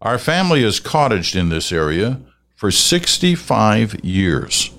Our 0.00 0.18
family 0.18 0.62
has 0.62 0.80
cottaged 0.80 1.36
in 1.36 1.48
this 1.48 1.72
area 1.72 2.20
for 2.54 2.70
65 2.70 4.04
years. 4.04 4.70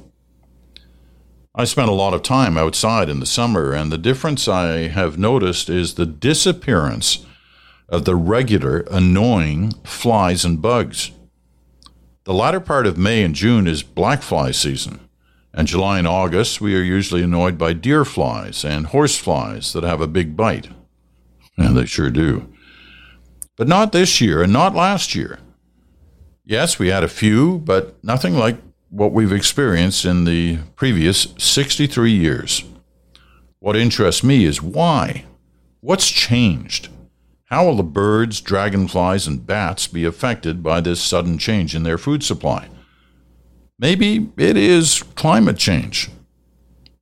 I 1.55 1.65
spent 1.65 1.89
a 1.89 1.93
lot 1.93 2.13
of 2.13 2.23
time 2.23 2.57
outside 2.57 3.09
in 3.09 3.19
the 3.19 3.25
summer, 3.25 3.73
and 3.73 3.91
the 3.91 3.97
difference 3.97 4.47
I 4.47 4.88
have 4.88 5.17
noticed 5.17 5.69
is 5.69 5.93
the 5.93 6.05
disappearance 6.05 7.25
of 7.89 8.05
the 8.05 8.15
regular 8.15 8.85
annoying 8.91 9.73
flies 9.83 10.45
and 10.45 10.62
bugs. 10.62 11.12
The 12.25 12.33
latter 12.33 12.59
part 12.59 12.85
of 12.85 12.97
May 12.97 13.23
and 13.23 13.33
June 13.33 13.67
is 13.67 13.81
black 13.81 14.21
fly 14.21 14.51
season, 14.51 14.99
and 15.53 15.67
July 15.67 15.97
and 15.97 16.07
August 16.07 16.62
we 16.62 16.75
are 16.75 16.83
usually 16.83 17.23
annoyed 17.23 17.57
by 17.57 17.73
deer 17.73 18.05
flies 18.05 18.63
and 18.63 18.88
horse 18.88 19.17
flies 19.17 19.73
that 19.73 19.83
have 19.83 20.01
a 20.01 20.07
big 20.07 20.38
bite. 20.38 20.69
And 21.57 21.75
they 21.75 21.85
sure 21.85 22.12
do. 22.12 22.53
But 23.60 23.67
not 23.67 23.91
this 23.91 24.22
year 24.22 24.41
and 24.41 24.54
not 24.54 24.74
last 24.74 25.13
year. 25.13 25.38
Yes, 26.45 26.80
we 26.80 26.88
had 26.88 27.04
a 27.04 27.10
few, 27.10 27.58
but 27.58 28.02
nothing 28.02 28.36
like 28.36 28.56
what 28.89 29.12
we've 29.12 29.34
experienced 29.34 30.06
in 30.06 30.24
the 30.24 30.60
previous 30.78 31.34
63 31.38 32.10
years. 32.10 32.63
What 33.60 33.76
interests 33.76 34.24
me 34.24 34.45
is 34.45 34.62
why? 34.62 35.26
What's 35.82 36.10
changed? 36.10 36.88
How 37.48 37.65
will 37.65 37.76
the 37.76 37.84
birds, 37.84 38.39
dragonflies, 38.39 39.28
and 39.28 39.45
bats 39.45 39.88
be 39.88 40.06
affected 40.06 40.63
by 40.63 40.80
this 40.80 41.02
sudden 41.02 41.38
change 41.38 41.76
in 41.76 41.84
their 41.84 41.98
food 41.98 42.24
supply? 42.24 42.69
Maybe 43.78 44.30
it 44.38 44.56
is 44.56 45.04
climate 45.15 45.58
change. 45.58 46.10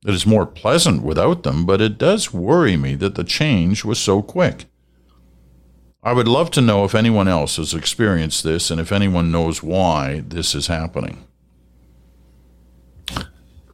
It 0.04 0.12
is 0.12 0.26
more 0.26 0.44
pleasant 0.44 1.04
without 1.04 1.44
them, 1.44 1.64
but 1.64 1.80
it 1.80 1.98
does 1.98 2.34
worry 2.34 2.76
me 2.76 2.96
that 2.96 3.14
the 3.14 3.22
change 3.22 3.84
was 3.84 4.00
so 4.00 4.22
quick. 4.22 4.64
I 6.02 6.12
would 6.12 6.28
love 6.28 6.50
to 6.52 6.60
know 6.60 6.84
if 6.84 6.94
anyone 6.94 7.28
else 7.28 7.56
has 7.56 7.74
experienced 7.74 8.44
this 8.44 8.70
and 8.70 8.80
if 8.80 8.92
anyone 8.92 9.32
knows 9.32 9.62
why 9.62 10.22
this 10.26 10.54
is 10.54 10.68
happening. 10.68 11.24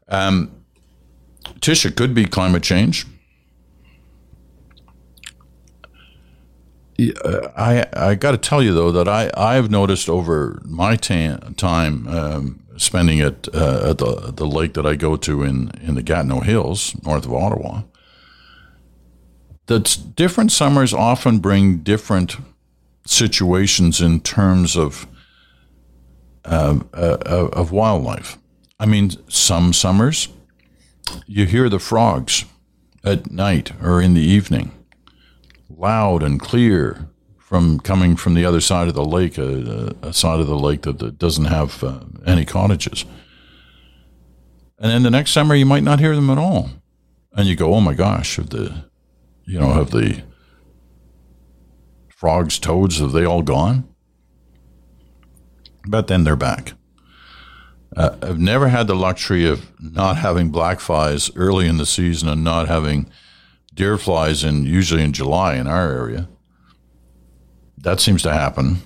Um, 0.08 0.64
Tisha 1.60 1.94
could 1.94 2.14
be 2.14 2.24
climate 2.24 2.62
change. 2.62 3.06
I 7.56 7.86
I 7.92 8.14
got 8.14 8.32
to 8.32 8.38
tell 8.38 8.62
you 8.62 8.72
though 8.72 8.92
that 8.92 9.08
I 9.08 9.30
I've 9.36 9.70
noticed 9.70 10.08
over 10.08 10.62
my 10.64 10.96
ta- 10.96 11.38
time 11.56 12.06
um, 12.06 12.64
spending 12.76 13.18
it 13.18 13.48
uh, 13.52 13.90
at 13.90 13.98
the 13.98 14.32
the 14.34 14.46
lake 14.46 14.74
that 14.74 14.86
I 14.86 14.94
go 14.94 15.16
to 15.16 15.42
in 15.42 15.72
in 15.82 15.96
the 15.96 16.02
Gatineau 16.02 16.40
Hills 16.40 16.94
north 17.04 17.26
of 17.26 17.34
Ottawa 17.34 17.82
that 19.66 19.98
different 20.14 20.52
summers 20.52 20.92
often 20.92 21.38
bring 21.38 21.78
different 21.78 22.36
situations 23.06 24.00
in 24.00 24.20
terms 24.20 24.76
of 24.76 25.06
uh, 26.44 26.78
uh, 26.92 27.48
of 27.52 27.72
wildlife. 27.72 28.38
I 28.78 28.86
mean, 28.86 29.12
some 29.28 29.72
summers 29.72 30.28
you 31.26 31.46
hear 31.46 31.68
the 31.68 31.78
frogs 31.78 32.44
at 33.02 33.30
night 33.30 33.72
or 33.82 34.00
in 34.00 34.14
the 34.14 34.22
evening, 34.22 34.72
loud 35.68 36.22
and 36.22 36.40
clear 36.40 37.08
from 37.38 37.78
coming 37.78 38.16
from 38.16 38.34
the 38.34 38.44
other 38.44 38.60
side 38.60 38.88
of 38.88 38.94
the 38.94 39.04
lake, 39.04 39.38
a, 39.38 39.94
a 40.02 40.12
side 40.12 40.40
of 40.40 40.46
the 40.46 40.58
lake 40.58 40.82
that, 40.82 40.98
that 40.98 41.18
doesn't 41.18 41.44
have 41.44 41.84
uh, 41.84 42.00
any 42.26 42.44
cottages. 42.44 43.04
And 44.78 44.90
then 44.90 45.02
the 45.02 45.10
next 45.10 45.30
summer 45.30 45.54
you 45.54 45.66
might 45.66 45.82
not 45.82 46.00
hear 46.00 46.14
them 46.14 46.30
at 46.30 46.38
all, 46.38 46.70
and 47.32 47.46
you 47.46 47.54
go, 47.54 47.74
"Oh 47.74 47.80
my 47.80 47.94
gosh, 47.94 48.36
the, 48.36 48.84
you 49.46 49.58
know, 49.58 49.72
have 49.72 49.90
the 49.90 50.22
frogs, 52.08 52.58
toads, 52.58 52.98
have 52.98 53.12
they 53.12 53.24
all 53.24 53.42
gone?" 53.42 53.88
But 55.86 56.06
then 56.06 56.24
they're 56.24 56.36
back. 56.36 56.72
Uh, 57.96 58.16
I've 58.22 58.38
never 58.38 58.68
had 58.68 58.86
the 58.86 58.96
luxury 58.96 59.46
of 59.46 59.70
not 59.80 60.16
having 60.16 60.50
black 60.50 60.80
flies 60.80 61.30
early 61.36 61.68
in 61.68 61.76
the 61.76 61.86
season 61.86 62.28
and 62.28 62.42
not 62.42 62.66
having 62.66 63.08
deer 63.72 63.98
flies 63.98 64.42
in 64.42 64.64
usually 64.64 65.02
in 65.02 65.12
July 65.12 65.54
in 65.54 65.66
our 65.66 65.92
area. 65.92 66.28
That 67.78 68.00
seems 68.00 68.22
to 68.22 68.32
happen. 68.32 68.78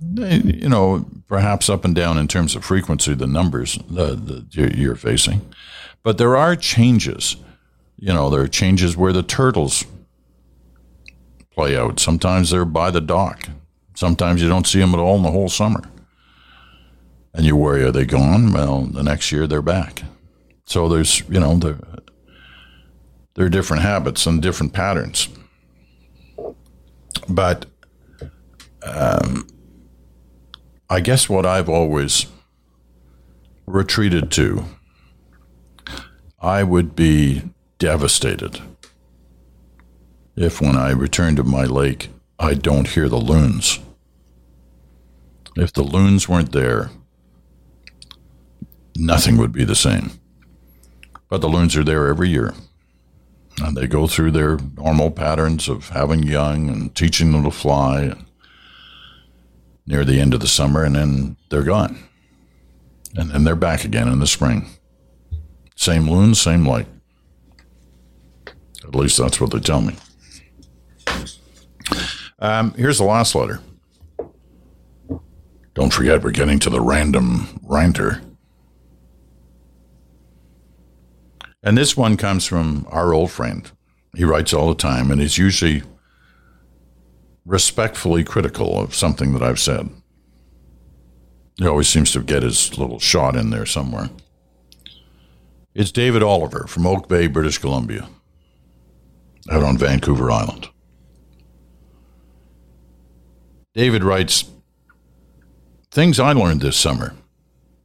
You 0.00 0.68
know, 0.68 1.06
perhaps 1.28 1.68
up 1.70 1.84
and 1.84 1.94
down 1.94 2.18
in 2.18 2.28
terms 2.28 2.56
of 2.56 2.64
frequency, 2.64 3.14
the 3.14 3.26
numbers 3.26 3.78
that 3.90 4.46
you're 4.52 4.96
facing, 4.96 5.42
but 6.02 6.18
there 6.18 6.36
are 6.36 6.56
changes. 6.56 7.36
You 7.96 8.12
know, 8.12 8.30
there 8.30 8.42
are 8.42 8.48
changes 8.48 8.96
where 8.96 9.12
the 9.12 9.22
turtles 9.22 9.84
play 11.56 11.76
out. 11.76 11.98
Sometimes 11.98 12.50
they're 12.50 12.64
by 12.64 12.90
the 12.90 13.00
dock. 13.00 13.48
Sometimes 13.94 14.42
you 14.42 14.48
don't 14.48 14.66
see 14.66 14.78
them 14.78 14.94
at 14.94 15.00
all 15.00 15.16
in 15.16 15.22
the 15.22 15.30
whole 15.30 15.48
summer 15.48 15.82
and 17.36 17.44
you 17.44 17.54
worry, 17.54 17.84
are 17.84 17.92
they 17.92 18.06
gone? 18.06 18.52
Well, 18.52 18.82
the 18.82 19.02
next 19.02 19.30
year 19.30 19.46
they're 19.46 19.60
back. 19.60 20.02
So 20.64 20.88
there's, 20.88 21.20
you 21.28 21.38
know, 21.38 21.54
there, 21.56 21.78
there 23.34 23.44
are 23.44 23.50
different 23.50 23.82
habits 23.82 24.26
and 24.26 24.40
different 24.40 24.72
patterns. 24.72 25.28
But 27.28 27.66
um, 28.82 29.46
I 30.88 31.00
guess 31.00 31.28
what 31.28 31.44
I've 31.44 31.68
always 31.68 32.26
retreated 33.66 34.30
to, 34.32 34.64
I 36.40 36.62
would 36.62 36.96
be 36.96 37.42
devastated 37.78 38.60
if 40.36 40.60
when 40.60 40.76
I 40.76 40.90
return 40.90 41.34
to 41.36 41.44
my 41.44 41.64
lake, 41.64 42.10
I 42.38 42.54
don't 42.54 42.88
hear 42.88 43.08
the 43.08 43.16
loons. 43.16 43.80
If 45.56 45.72
the 45.72 45.82
loons 45.82 46.28
weren't 46.28 46.52
there, 46.52 46.90
nothing 48.96 49.38
would 49.38 49.52
be 49.52 49.64
the 49.64 49.74
same. 49.74 50.10
But 51.30 51.40
the 51.40 51.48
loons 51.48 51.74
are 51.76 51.84
there 51.84 52.08
every 52.08 52.28
year. 52.28 52.54
And 53.62 53.74
they 53.74 53.86
go 53.86 54.06
through 54.06 54.32
their 54.32 54.58
normal 54.76 55.10
patterns 55.10 55.66
of 55.68 55.88
having 55.88 56.24
young 56.24 56.68
and 56.68 56.94
teaching 56.94 57.32
them 57.32 57.44
to 57.44 57.50
fly 57.50 58.12
near 59.86 60.04
the 60.04 60.20
end 60.20 60.34
of 60.34 60.40
the 60.40 60.46
summer, 60.46 60.84
and 60.84 60.94
then 60.94 61.36
they're 61.48 61.62
gone. 61.62 61.98
And 63.14 63.30
then 63.30 63.44
they're 63.44 63.56
back 63.56 63.84
again 63.84 64.08
in 64.08 64.18
the 64.18 64.26
spring. 64.26 64.68
Same 65.74 66.10
loons, 66.10 66.38
same 66.38 66.66
light. 66.66 66.86
At 68.84 68.94
least 68.94 69.16
that's 69.16 69.40
what 69.40 69.52
they 69.52 69.60
tell 69.60 69.80
me. 69.80 69.96
Um, 72.38 72.74
here's 72.74 72.98
the 72.98 73.04
last 73.04 73.34
letter. 73.34 73.60
Don't 75.74 75.92
forget, 75.92 76.22
we're 76.22 76.30
getting 76.30 76.58
to 76.60 76.70
the 76.70 76.80
random 76.80 77.60
ranter. 77.62 78.22
And 81.62 81.76
this 81.76 81.96
one 81.96 82.16
comes 82.16 82.46
from 82.46 82.86
our 82.90 83.12
old 83.12 83.30
friend. 83.30 83.70
He 84.14 84.24
writes 84.24 84.54
all 84.54 84.68
the 84.68 84.74
time, 84.74 85.10
and 85.10 85.20
he's 85.20 85.36
usually 85.36 85.82
respectfully 87.44 88.24
critical 88.24 88.78
of 88.78 88.94
something 88.94 89.32
that 89.32 89.42
I've 89.42 89.60
said. 89.60 89.88
He 91.56 91.66
always 91.66 91.88
seems 91.88 92.12
to 92.12 92.20
get 92.22 92.42
his 92.42 92.76
little 92.78 92.98
shot 92.98 93.36
in 93.36 93.50
there 93.50 93.66
somewhere. 93.66 94.10
It's 95.74 95.92
David 95.92 96.22
Oliver 96.22 96.66
from 96.66 96.86
Oak 96.86 97.08
Bay, 97.08 97.26
British 97.26 97.58
Columbia, 97.58 98.08
out 99.50 99.62
on 99.62 99.76
Vancouver 99.76 100.30
Island. 100.30 100.68
David 103.76 104.02
writes 104.02 104.50
Things 105.92 106.18
I 106.18 106.32
learned 106.32 106.62
this 106.62 106.76
summer, 106.76 107.14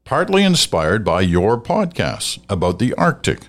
partly 0.03 0.43
inspired 0.43 1.05
by 1.05 1.21
your 1.21 1.61
podcasts 1.61 2.43
about 2.49 2.79
the 2.79 2.95
Arctic 2.95 3.41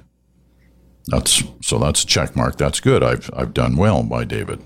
that's 1.06 1.42
so 1.60 1.78
that's 1.78 2.04
a 2.04 2.06
check 2.06 2.36
mark. 2.36 2.56
That's 2.56 2.80
good. 2.80 3.02
I've 3.02 3.30
I've 3.34 3.54
done 3.54 3.76
well 3.76 4.02
by 4.02 4.24
David. 4.24 4.62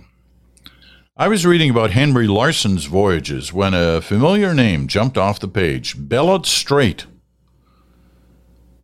I 1.16 1.28
was 1.28 1.46
reading 1.46 1.70
about 1.70 1.92
Henry 1.92 2.26
Larsen's 2.26 2.84
voyages 2.84 3.52
when 3.52 3.72
a 3.72 4.02
familiar 4.02 4.52
name 4.52 4.86
jumped 4.86 5.16
off 5.16 5.40
the 5.40 5.48
page, 5.48 5.96
Bellot 5.96 6.44
Strait. 6.44 7.06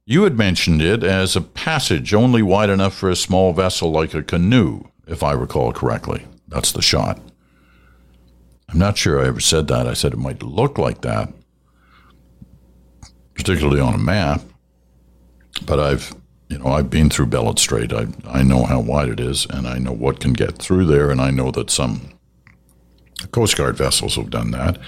You 0.07 0.23
had 0.23 0.39
mentioned 0.39 0.81
it 0.81 1.05
as 1.05 1.37
a 1.37 1.43
passage 1.43 2.15
only 2.15 2.43
wide 2.43 2.71
enough 2.71 2.95
for 2.95 3.11
a 3.11 3.17
small 3.17 3.53
vessel 3.53 3.93
like 3.93 4.15
a 4.15 4.23
canoe, 4.23 4.85
if 5.07 5.23
I 5.23 5.33
recall 5.33 5.73
correctly. 5.73 6.27
That's 6.49 6.73
the 6.73 6.83
shot. 6.83 7.21
I'm 8.73 8.79
not 8.79 8.97
sure 8.97 9.21
I 9.21 9.27
ever 9.27 9.41
said 9.41 9.69
that. 9.69 9.87
I 9.87 9.93
said 9.93 10.15
it 10.15 10.19
might 10.19 10.43
look 10.43 10.79
like 10.79 11.03
that, 11.03 11.33
particularly 13.35 13.81
on 13.81 13.95
a 13.95 13.99
map. 13.99 14.41
But 15.67 15.79
I've 15.79 16.15
you 16.49 16.59
know, 16.59 16.67
I've 16.67 16.91
been 16.91 17.09
through 17.09 17.27
Bellot 17.27 17.59
Strait. 17.59 17.95
I, 17.95 18.09
I 18.27 18.43
know 18.43 18.65
how 18.65 18.79
wide 18.79 19.09
it 19.09 19.19
is, 19.19 19.47
and 19.49 19.67
I 19.67 19.79
know 19.79 19.93
what 19.93 20.21
can 20.21 20.35
get 20.35 20.59
through 20.59 20.85
there, 20.85 21.11
and 21.11 21.19
I 21.19 21.31
know 21.31 21.51
that 21.51 21.71
some 21.71 22.13
Coast 23.31 23.57
Guard 23.57 23.77
vessels 23.77 24.17
have 24.17 24.29
done 24.29 24.51
that. 24.51 24.79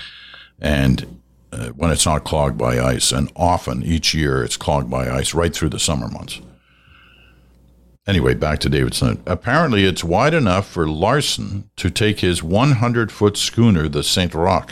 And 0.60 1.20
uh, 1.52 1.68
when 1.68 1.90
it's 1.90 2.04
not 2.04 2.24
clogged 2.24 2.58
by 2.58 2.78
ice, 2.78 3.12
and 3.12 3.32
often 3.34 3.82
each 3.82 4.12
year 4.12 4.42
it's 4.42 4.58
clogged 4.58 4.90
by 4.90 5.08
ice 5.08 5.32
right 5.32 5.54
through 5.54 5.70
the 5.70 5.78
summer 5.78 6.08
months. 6.08 6.40
Anyway, 8.06 8.34
back 8.34 8.58
to 8.58 8.68
Davidson. 8.68 9.22
Apparently, 9.26 9.84
it's 9.84 10.04
wide 10.04 10.34
enough 10.34 10.68
for 10.68 10.86
Larsen 10.86 11.70
to 11.76 11.90
take 11.90 12.20
his 12.20 12.42
100 12.42 13.10
foot 13.10 13.36
schooner, 13.36 13.88
the 13.88 14.02
St. 14.02 14.34
Roch, 14.34 14.70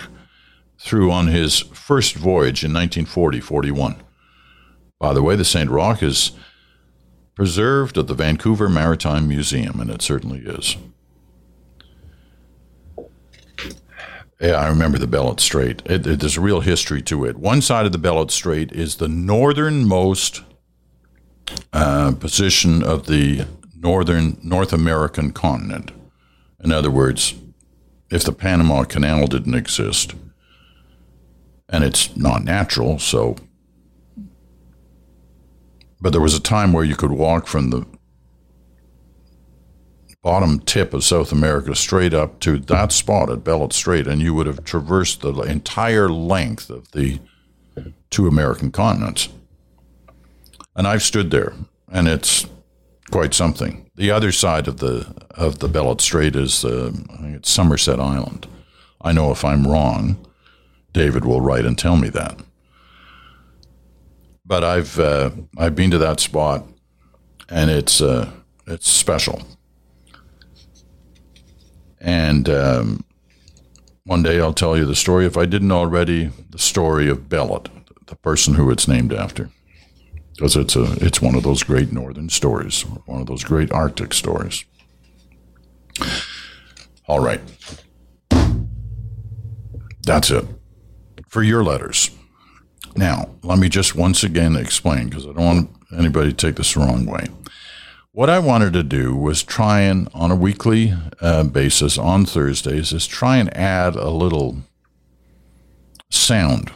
through 0.79 1.11
on 1.11 1.29
his 1.29 1.61
first 1.61 2.15
voyage 2.15 2.63
in 2.63 2.73
1940 2.73 3.41
41. 3.41 3.97
By 4.99 5.15
the 5.15 5.23
way, 5.23 5.35
the 5.35 5.45
St. 5.45 5.71
Roch 5.71 6.03
is 6.03 6.33
preserved 7.35 7.97
at 7.97 8.07
the 8.07 8.15
Vancouver 8.15 8.69
Maritime 8.69 9.27
Museum, 9.27 9.81
and 9.81 9.91
it 9.91 10.03
certainly 10.03 10.41
is. 10.41 10.77
Yeah, 14.39 14.57
I 14.57 14.69
remember 14.69 14.99
the 14.99 15.07
Bellot 15.07 15.41
Strait. 15.41 15.83
It, 15.87 16.07
it, 16.07 16.21
there's 16.21 16.37
a 16.37 16.41
real 16.41 16.61
history 16.61 17.01
to 17.03 17.25
it. 17.25 17.37
One 17.37 17.63
side 17.63 17.87
of 17.87 17.93
the 17.93 17.99
Bellot 17.99 18.31
Strait 18.31 18.73
is 18.73 18.97
the 18.97 19.09
northernmost 19.09 20.43
uh, 21.73 22.13
position 22.13 22.83
of 22.83 23.07
the 23.07 23.47
northern 23.77 24.39
North 24.43 24.73
American 24.73 25.33
continent. 25.33 25.91
In 26.63 26.73
other 26.73 26.91
words, 26.91 27.35
if 28.11 28.25
the 28.25 28.33
Panama 28.33 28.85
Canal 28.85 29.27
didn't 29.27 29.55
exist, 29.55 30.15
and 31.69 31.83
it's 31.83 32.17
not 32.17 32.45
natural, 32.45 32.99
so 32.99 33.37
but 36.01 36.11
there 36.11 36.21
was 36.21 36.35
a 36.35 36.41
time 36.41 36.73
where 36.73 36.85
you 36.85 36.97
could 36.97 37.13
walk 37.13 37.47
from 37.47 37.71
the 37.71 37.87
bottom 40.21 40.59
tip 40.61 40.93
of 40.95 41.05
South 41.05 41.33
America 41.33 41.75
straight 41.75 42.13
up 42.13 42.41
to 42.41 42.59
that 42.59 42.93
spot 42.93 43.31
at 43.31 43.45
Bellot 43.45 43.73
Strait, 43.73 44.07
and 44.07 44.21
you 44.21 44.35
would 44.35 44.47
have 44.47 44.65
traversed 44.65 45.21
the 45.21 45.33
entire 45.43 46.09
length 46.09 46.71
of 46.71 46.91
the 46.93 47.21
two 48.11 48.27
American 48.27 48.71
continents. 48.71 49.29
And 50.75 50.87
I've 50.87 51.03
stood 51.03 51.31
there, 51.31 51.53
and 51.91 52.09
it's 52.09 52.47
quite 53.11 53.35
something. 53.35 53.91
The 53.95 54.11
other 54.11 54.33
side 54.33 54.69
of 54.69 54.79
the 54.79 55.07
of 55.31 55.59
the 55.59 55.69
Bellot 55.69 56.01
Strait 56.01 56.35
is 56.35 56.65
uh, 56.65 56.93
it's 57.21 57.51
Somerset 57.51 58.01
Island. 58.01 58.47
I 59.01 59.13
know 59.13 59.31
if 59.31 59.45
I'm 59.45 59.67
wrong, 59.67 60.17
David 60.93 61.25
will 61.25 61.41
write 61.41 61.67
and 61.67 61.79
tell 61.79 61.97
me 61.97 62.09
that 62.11 62.39
but 64.45 64.65
I've 64.65 64.99
uh, 64.99 65.31
I've 65.57 65.75
been 65.75 65.91
to 65.93 65.99
that 65.99 66.21
spot, 66.21 66.67
and 67.49 67.71
it's 67.71 68.01
uh, 68.01 68.31
it's 68.67 68.91
special. 68.91 69.43
And 72.01 72.49
um, 72.49 73.05
one 74.05 74.23
day 74.23 74.41
I'll 74.41 74.53
tell 74.53 74.77
you 74.77 74.85
the 74.85 74.97
story, 74.97 75.25
if 75.25 75.37
I 75.37 75.47
didn't 75.47 75.71
already, 75.71 76.31
the 76.51 76.59
story 76.59 77.09
of 77.09 77.29
Bellot, 77.29 77.69
the 78.07 78.17
person 78.17 78.55
who 78.55 78.71
it's 78.71 78.89
named 78.89 79.13
after, 79.13 79.51
because 80.43 80.57
it's 80.57 80.75
a 80.75 81.07
it's 81.07 81.23
one 81.23 81.37
of 81.37 81.45
those 81.45 81.63
great 81.63 81.93
northern 81.93 82.29
stories, 82.29 82.83
one 83.07 83.21
of 83.21 83.29
those 83.29 83.45
great 83.45 83.71
Arctic 83.71 84.13
stories. 84.13 84.65
All 87.07 87.21
right, 87.21 87.41
that's 90.05 90.33
it 90.33 90.45
for 91.29 91.45
your 91.45 91.63
letters 91.63 92.11
Now, 92.97 93.31
let 93.45 93.61
me 93.61 93.69
just 93.69 93.95
once 93.95 94.25
again 94.25 94.57
explain 94.57 95.09
because 95.09 95.27
I 95.27 95.33
don't 95.33 95.45
want 95.45 95.71
anybody 95.97 96.31
to 96.31 96.37
take 96.37 96.57
this 96.57 96.75
the 96.75 96.81
wrong 96.81 97.07
way. 97.07 97.29
What 98.11 98.29
I 98.29 98.41
wanted 98.41 98.73
to 98.73 98.83
do 98.83 99.15
was 99.15 99.45
try 99.45 99.83
and, 99.83 100.09
on 100.13 100.33
a 100.33 100.37
weekly 100.37 100.93
uh, 101.21 101.45
basis 101.45 101.99
on 101.99 102.27
Thursdays, 102.27 102.93
is 102.93 103.07
try 103.07 103.37
and 103.37 103.57
add 103.57 103.95
a 103.95 104.11
little 104.11 104.57
sound 106.11 106.73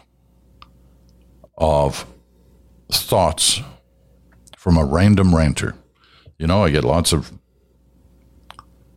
of 1.58 2.06
thoughts 2.90 3.60
from 4.56 4.76
a 4.76 4.84
random 4.84 5.34
ranter. 5.34 5.74
You 6.38 6.46
know, 6.46 6.64
I 6.64 6.70
get 6.70 6.84
lots 6.84 7.12
of 7.12 7.32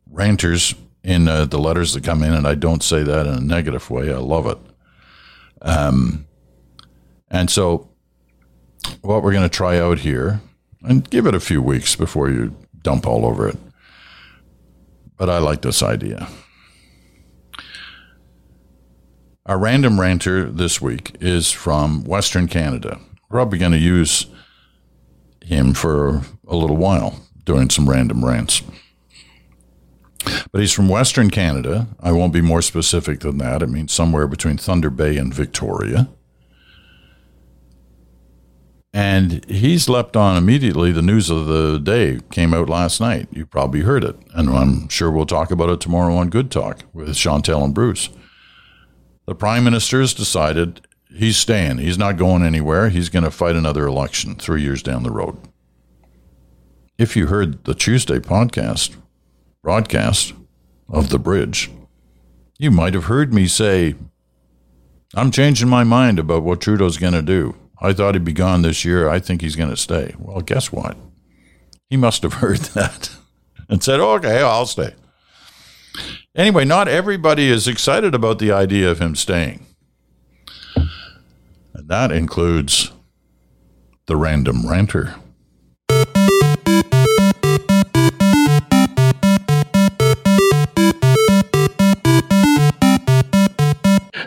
ranters 0.10 0.74
in 1.04 1.28
uh, 1.28 1.46
the 1.46 1.60
letters 1.60 1.94
that 1.94 2.04
come 2.04 2.24
in, 2.24 2.34
and 2.34 2.48
I 2.48 2.56
don't 2.56 2.84
say 2.84 3.04
that 3.04 3.26
in 3.26 3.34
a 3.34 3.40
negative 3.42 3.90
way. 3.90 4.12
I 4.12 4.18
love 4.18 4.48
it. 4.48 4.58
Um, 5.62 6.26
and 7.30 7.50
so, 7.50 7.90
what 9.02 9.24
we're 9.24 9.32
going 9.32 9.44
to 9.44 9.50
try 9.50 9.80
out 9.80 10.00
here, 10.00 10.42
and 10.84 11.10
give 11.10 11.26
it 11.26 11.36
a 11.36 11.40
few 11.40 11.62
weeks 11.62 11.96
before 11.96 12.30
you 12.30 12.56
dump 12.82 13.06
all 13.06 13.26
over 13.26 13.48
it. 13.48 13.58
But 15.18 15.30
I 15.30 15.40
like 15.40 15.62
this 15.62 15.84
idea. 15.84 16.28
Our 19.46 19.58
random 19.58 20.00
ranter 20.00 20.50
this 20.50 20.80
week 20.80 21.18
is 21.20 21.52
from 21.52 22.04
Western 22.04 22.48
Canada. 22.48 23.00
Probably 23.30 23.60
going 23.60 23.74
to 23.74 23.78
use 23.78 24.26
him 25.44 25.74
for 25.74 26.24
a 26.48 26.56
little 26.56 26.78
while 26.78 27.22
doing 27.44 27.70
some 27.70 27.90
random 27.90 28.26
rants. 28.26 28.62
But 30.52 30.62
he's 30.62 30.74
from 30.74 30.90
Western 30.90 31.30
Canada. 31.30 31.88
I 32.00 32.12
won't 32.12 32.34
be 32.34 32.42
more 32.42 32.62
specific 32.62 33.22
than 33.22 33.38
that. 33.38 33.62
It 33.62 33.70
means 33.70 33.94
somewhere 33.94 34.28
between 34.28 34.58
Thunder 34.58 34.90
Bay 34.90 35.18
and 35.18 35.34
Victoria. 35.34 36.10
And 38.92 39.46
he's 39.46 39.88
leapt 39.88 40.18
on 40.18 40.36
immediately. 40.36 40.92
The 40.92 41.02
news 41.02 41.30
of 41.30 41.46
the 41.46 41.80
day 41.80 42.20
came 42.32 42.54
out 42.54 42.70
last 42.70 43.00
night. 43.00 43.28
You 43.32 43.46
probably 43.46 43.82
heard 43.82 44.04
it. 44.04 44.18
And 44.34 44.50
I'm 44.50 44.90
sure 44.90 45.12
we'll 45.12 45.26
talk 45.26 45.52
about 45.52 45.70
it 45.70 45.80
tomorrow 45.80 46.16
on 46.16 46.30
Good 46.30 46.50
Talk 46.50 46.84
with 46.92 47.16
Chantal 47.16 47.64
and 47.64 47.74
Bruce. 47.74 48.10
The 49.26 49.36
prime 49.36 49.64
minister 49.64 50.02
has 50.02 50.14
decided 50.14 50.88
he's 51.10 51.38
staying. 51.38 51.78
He's 51.80 51.98
not 51.98 52.18
going 52.18 52.44
anywhere. 52.44 52.90
He's 52.90 53.10
going 53.10 53.24
to 53.24 53.32
fight 53.32 53.56
another 53.56 53.86
election 53.86 54.36
three 54.36 54.62
years 54.62 54.84
down 54.84 55.04
the 55.04 55.12
road. 55.12 55.38
If 56.98 57.16
you 57.16 57.28
heard 57.28 57.64
the 57.64 57.74
Tuesday 57.74 58.20
podcast, 58.20 58.96
broadcast 59.64 60.34
of 60.90 61.10
The 61.10 61.20
Bridge, 61.20 61.72
you 62.58 62.72
might 62.72 62.94
have 62.94 63.06
heard 63.06 63.34
me 63.34 63.48
say, 63.48 63.96
I'm 65.16 65.32
changing 65.32 65.70
my 65.70 65.84
mind 65.84 66.20
about 66.20 66.44
what 66.44 66.62
Trudeau's 66.62 66.98
going 66.98 67.14
to 67.14 67.22
do. 67.22 67.56
I 67.82 67.94
thought 67.94 68.16
he'd 68.16 68.26
be 68.26 68.34
gone 68.34 68.62
this 68.62 68.84
year. 68.84 69.10
I 69.10 69.20
think 69.20 69.42
he's 69.42 69.56
going 69.56 69.70
to 69.70 69.78
stay. 69.78 70.14
Well, 70.20 70.42
guess 70.42 70.72
what? 70.72 70.98
He 71.90 71.98
must 71.98 72.24
have 72.24 72.34
heard 72.36 72.60
that 72.60 73.12
and 73.70 73.82
said, 73.82 74.00
okay, 74.00 74.42
I'll 74.42 74.66
stay. 74.66 74.94
Anyway, 76.36 76.66
not 76.66 76.88
everybody 76.88 77.48
is 77.48 77.68
excited 77.68 78.14
about 78.14 78.40
the 78.40 78.52
idea 78.52 78.92
of 78.92 79.00
him 79.00 79.16
staying. 79.16 79.66
That 81.90 82.12
includes 82.12 82.92
the 84.06 84.16
random 84.16 84.70
ranter. 84.70 85.16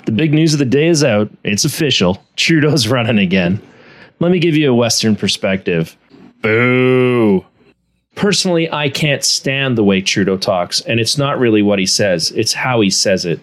The 0.04 0.12
big 0.12 0.34
news 0.34 0.54
of 0.54 0.58
the 0.58 0.64
day 0.64 0.88
is 0.88 1.04
out. 1.04 1.30
It's 1.44 1.64
official. 1.64 2.20
Trudeau's 2.34 2.88
running 2.88 3.20
again. 3.20 3.62
Let 4.18 4.32
me 4.32 4.40
give 4.40 4.56
you 4.56 4.68
a 4.68 4.74
Western 4.74 5.14
perspective. 5.14 5.96
Boo. 6.40 7.46
Personally, 8.16 8.72
I 8.72 8.88
can't 8.88 9.22
stand 9.22 9.78
the 9.78 9.84
way 9.84 10.00
Trudeau 10.00 10.36
talks, 10.36 10.80
and 10.80 10.98
it's 10.98 11.16
not 11.16 11.38
really 11.38 11.62
what 11.62 11.78
he 11.78 11.86
says, 11.86 12.32
it's 12.32 12.54
how 12.54 12.80
he 12.80 12.90
says 12.90 13.24
it. 13.24 13.38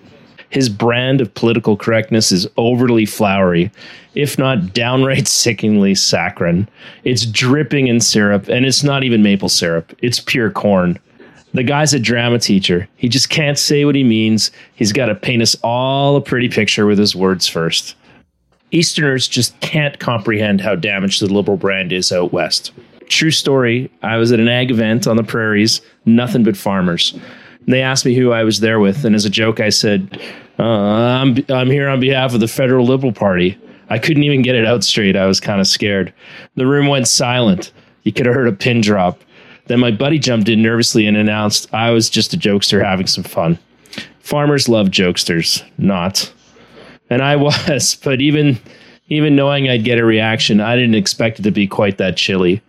His 0.50 0.70
brand 0.70 1.22
of 1.22 1.34
political 1.34 1.78
correctness 1.78 2.32
is 2.32 2.48
overly 2.58 3.06
flowery, 3.06 3.72
if 4.16 4.38
not 4.38 4.74
downright 4.74 5.28
sickeningly 5.30 5.96
saccharine. 5.96 6.68
It's 7.04 7.26
dripping 7.26 7.88
in 7.88 8.00
syrup, 8.00 8.48
and 8.48 8.66
it's 8.66 8.84
not 8.84 9.04
even 9.04 9.24
maple 9.24 9.50
syrup, 9.50 9.96
it's 10.02 10.20
pure 10.20 10.52
corn. 10.52 11.00
The 11.54 11.64
guy's 11.64 11.94
a 11.94 12.00
drama 12.00 12.38
teacher. 12.38 12.88
He 12.96 13.10
just 13.10 13.30
can't 13.30 13.58
say 13.58 13.84
what 13.84 13.96
he 13.96 14.04
means. 14.04 14.52
He's 14.76 14.94
got 14.94 15.08
to 15.08 15.16
paint 15.16 15.42
us 15.42 15.56
all 15.64 16.16
a 16.16 16.22
pretty 16.22 16.48
picture 16.48 16.86
with 16.86 17.00
his 17.00 17.16
words 17.16 17.48
first. 17.48 17.96
Easterners 18.72 19.28
just 19.28 19.60
can't 19.60 19.98
comprehend 19.98 20.62
how 20.62 20.76
damaged 20.76 21.22
the 21.22 21.34
liberal 21.34 21.58
brand 21.58 21.92
is 21.92 22.12
out 22.12 22.32
west. 22.32 22.72
True 23.08 23.32
story. 23.32 23.90
I 24.04 24.18
was 24.18 24.32
at 24.32 24.40
an 24.40 24.48
ag 24.48 24.70
event 24.70 25.08
on 25.08 25.18
the 25.18 25.24
prairies, 25.24 25.82
nothing 26.06 26.44
but 26.44 26.56
farmers. 26.56 27.18
They 27.68 27.82
asked 27.82 28.06
me 28.06 28.16
who 28.16 28.32
I 28.32 28.44
was 28.44 28.60
there 28.60 28.80
with, 28.80 29.06
and 29.06 29.16
as 29.16 29.26
a 29.26 29.30
joke, 29.30 29.60
I 29.60 29.70
said, 29.70 30.20
uh, 30.58 30.64
I'm, 30.64 31.38
I'm 31.50 31.70
here 31.70 31.88
on 31.88 32.00
behalf 32.00 32.34
of 32.34 32.40
the 32.40 32.48
Federal 32.48 32.86
Liberal 32.86 33.14
Party. 33.14 33.58
I 33.90 34.00
couldn't 34.00 34.24
even 34.24 34.42
get 34.42 34.56
it 34.56 34.66
out 34.66 34.84
straight. 34.84 35.16
I 35.16 35.26
was 35.26 35.40
kind 35.40 35.60
of 35.60 35.68
scared. 35.68 36.14
The 36.56 36.68
room 36.68 36.88
went 36.88 37.08
silent. 37.08 37.72
You 38.04 38.14
could 38.14 38.26
have 38.26 38.36
heard 38.36 38.48
a 38.48 38.54
pin 38.54 38.82
drop. 38.82 39.22
Then 39.68 39.80
my 39.80 39.92
buddy 39.92 40.20
jumped 40.20 40.50
in 40.50 40.62
nervously 40.62 41.06
and 41.06 41.16
announced 41.16 41.72
I 41.74 41.92
was 41.92 42.10
just 42.10 42.34
a 42.34 42.38
jokester 42.38 42.84
having 42.84 43.08
some 43.08 43.24
fun. 43.24 43.60
Farmers 44.20 44.68
love 44.68 44.88
jokesters, 44.88 45.64
not. 45.78 46.32
And 47.10 47.22
I 47.22 47.36
was, 47.38 47.96
but 48.04 48.22
even 48.22 48.60
even 49.10 49.36
knowing 49.36 49.68
I'd 49.68 49.84
get 49.84 49.98
a 49.98 50.06
reaction, 50.06 50.62
I 50.62 50.76
didn't 50.76 50.96
expect 50.96 51.40
it 51.40 51.44
to 51.44 51.52
be 51.52 51.68
quite 51.68 51.98
that 51.98 52.16
chilly. 52.16 52.62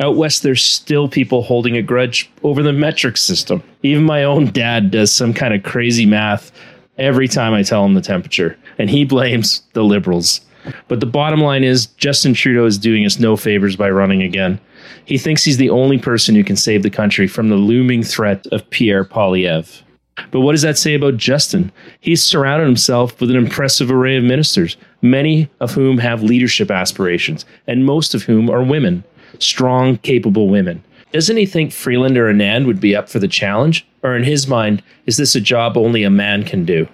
Out 0.00 0.16
west, 0.16 0.42
there's 0.42 0.64
still 0.64 1.08
people 1.08 1.42
holding 1.42 1.76
a 1.76 1.82
grudge 1.82 2.30
over 2.42 2.62
the 2.62 2.72
metric 2.72 3.16
system. 3.16 3.62
Even 3.82 4.04
my 4.04 4.22
own 4.22 4.46
dad 4.52 4.90
does 4.90 5.12
some 5.12 5.34
kind 5.34 5.52
of 5.54 5.64
crazy 5.64 6.06
math 6.06 6.52
every 6.98 7.28
time 7.28 7.52
I 7.52 7.62
tell 7.62 7.84
him 7.84 7.94
the 7.94 8.00
temperature, 8.00 8.56
and 8.78 8.88
he 8.88 9.04
blames 9.04 9.62
the 9.72 9.82
liberals. 9.82 10.40
But 10.86 11.00
the 11.00 11.06
bottom 11.06 11.40
line 11.40 11.64
is 11.64 11.86
Justin 11.86 12.34
Trudeau 12.34 12.66
is 12.66 12.78
doing 12.78 13.04
us 13.06 13.18
no 13.18 13.36
favors 13.36 13.76
by 13.76 13.90
running 13.90 14.22
again. 14.22 14.60
He 15.04 15.18
thinks 15.18 15.44
he's 15.44 15.56
the 15.56 15.70
only 15.70 15.98
person 15.98 16.34
who 16.34 16.44
can 16.44 16.56
save 16.56 16.82
the 16.82 16.90
country 16.90 17.26
from 17.26 17.48
the 17.48 17.56
looming 17.56 18.02
threat 18.02 18.46
of 18.52 18.68
Pierre 18.70 19.04
Poilievre. 19.04 19.82
But 20.30 20.40
what 20.40 20.52
does 20.52 20.62
that 20.62 20.76
say 20.76 20.94
about 20.94 21.16
Justin? 21.16 21.72
He's 22.00 22.22
surrounded 22.22 22.66
himself 22.66 23.20
with 23.20 23.30
an 23.30 23.36
impressive 23.36 23.90
array 23.90 24.16
of 24.16 24.24
ministers, 24.24 24.76
many 25.00 25.48
of 25.60 25.72
whom 25.72 25.98
have 25.98 26.22
leadership 26.22 26.70
aspirations, 26.70 27.44
and 27.66 27.86
most 27.86 28.14
of 28.14 28.24
whom 28.24 28.50
are 28.50 28.62
women, 28.62 29.04
strong, 29.38 29.96
capable 29.98 30.48
women. 30.48 30.82
Doesn't 31.12 31.36
he 31.36 31.46
think 31.46 31.72
Freeland 31.72 32.18
or 32.18 32.32
Anand 32.32 32.66
would 32.66 32.80
be 32.80 32.94
up 32.94 33.08
for 33.08 33.18
the 33.18 33.28
challenge? 33.28 33.86
Or 34.02 34.14
in 34.14 34.24
his 34.24 34.46
mind, 34.46 34.82
is 35.06 35.16
this 35.16 35.34
a 35.34 35.40
job 35.40 35.76
only 35.76 36.02
a 36.02 36.10
man 36.10 36.44
can 36.44 36.64
do? 36.64 36.86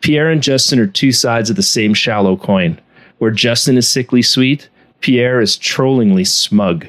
Pierre 0.00 0.30
and 0.30 0.42
Justin 0.42 0.78
are 0.78 0.86
two 0.86 1.12
sides 1.12 1.50
of 1.50 1.56
the 1.56 1.62
same 1.62 1.94
shallow 1.94 2.36
coin. 2.36 2.80
Where 3.18 3.30
Justin 3.30 3.76
is 3.76 3.88
sickly 3.88 4.22
sweet, 4.22 4.68
Pierre 5.00 5.40
is 5.40 5.56
trollingly 5.56 6.26
smug. 6.26 6.86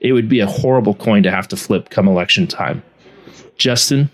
It 0.00 0.12
would 0.12 0.28
be 0.28 0.40
a 0.40 0.46
horrible 0.46 0.94
coin 0.94 1.22
to 1.22 1.30
have 1.30 1.48
to 1.48 1.56
flip 1.56 1.90
come 1.90 2.08
election 2.08 2.46
time. 2.46 2.82
Justin, 3.56 4.10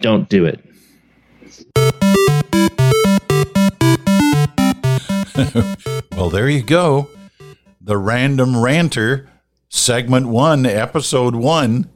don't 0.00 0.28
do 0.28 0.44
it. 0.44 0.60
well, 6.16 6.30
there 6.30 6.48
you 6.48 6.62
go. 6.62 7.08
The 7.86 7.96
Random 7.96 8.60
Ranter, 8.60 9.30
segment 9.68 10.26
one, 10.26 10.66
episode 10.66 11.36
one. 11.36 11.88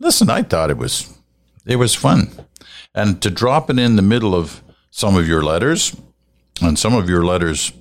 Listen, 0.00 0.28
I 0.28 0.42
thought 0.42 0.70
it 0.70 0.76
was 0.76 1.16
it 1.64 1.76
was 1.76 1.94
fun. 1.94 2.32
And 2.92 3.22
to 3.22 3.30
drop 3.30 3.70
it 3.70 3.78
in 3.78 3.94
the 3.94 4.02
middle 4.02 4.34
of 4.34 4.64
some 4.90 5.14
of 5.14 5.28
your 5.28 5.44
letters, 5.44 5.94
and 6.60 6.76
some 6.76 6.92
of 6.92 7.08
your 7.08 7.24
letters 7.24 7.72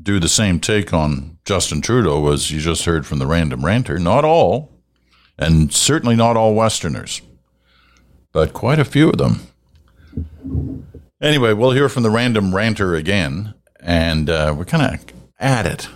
do 0.00 0.20
the 0.20 0.28
same 0.28 0.60
take 0.60 0.94
on 0.94 1.38
Justin 1.44 1.80
Trudeau 1.80 2.30
as 2.30 2.52
you 2.52 2.60
just 2.60 2.84
heard 2.84 3.04
from 3.04 3.18
the 3.18 3.26
random 3.26 3.64
ranter. 3.64 3.98
Not 3.98 4.24
all, 4.24 4.70
and 5.36 5.72
certainly 5.72 6.14
not 6.14 6.36
all 6.36 6.54
Westerners, 6.54 7.20
but 8.30 8.52
quite 8.52 8.78
a 8.78 8.84
few 8.84 9.10
of 9.10 9.18
them. 9.18 9.40
Anyway, 11.20 11.52
we'll 11.52 11.72
hear 11.72 11.88
from 11.88 12.04
the 12.04 12.10
random 12.10 12.54
ranter 12.54 12.94
again, 12.94 13.54
and 13.80 14.30
uh, 14.30 14.54
we're 14.56 14.64
kind 14.64 14.94
of 14.94 15.21
add 15.42 15.66
it 15.66 15.88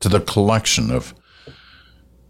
to 0.00 0.08
the 0.08 0.20
collection 0.20 0.90
of 0.90 1.14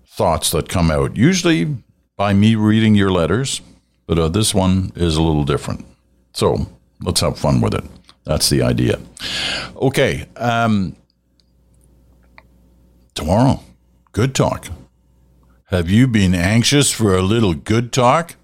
thoughts 0.07 0.51
that 0.51 0.69
come 0.69 0.91
out, 0.91 1.17
usually 1.17 1.77
by 2.17 2.33
me 2.35 2.55
reading 2.55 2.95
your 2.95 3.11
letters, 3.11 3.61
but 4.07 4.19
uh, 4.19 4.29
this 4.29 4.55
one 4.55 4.93
is 4.95 5.17
a 5.17 5.23
little 5.23 5.45
different. 5.45 5.85
So 6.33 6.67
let's 7.01 7.21
have 7.21 7.39
fun 7.39 7.61
with 7.61 7.75
it. 7.75 7.85
That's 8.25 8.49
the 8.49 8.63
idea. 8.63 9.01
Okay. 9.77 10.27
Um, 10.37 10.97
tomorrow, 13.15 13.61
good 14.13 14.35
talk. 14.35 14.69
Have 15.67 15.91
you 15.91 16.07
been 16.07 16.35
anxious 16.35 16.93
for 16.93 17.17
a 17.17 17.23
little 17.23 17.55
good 17.55 17.93
talk? 17.93 18.37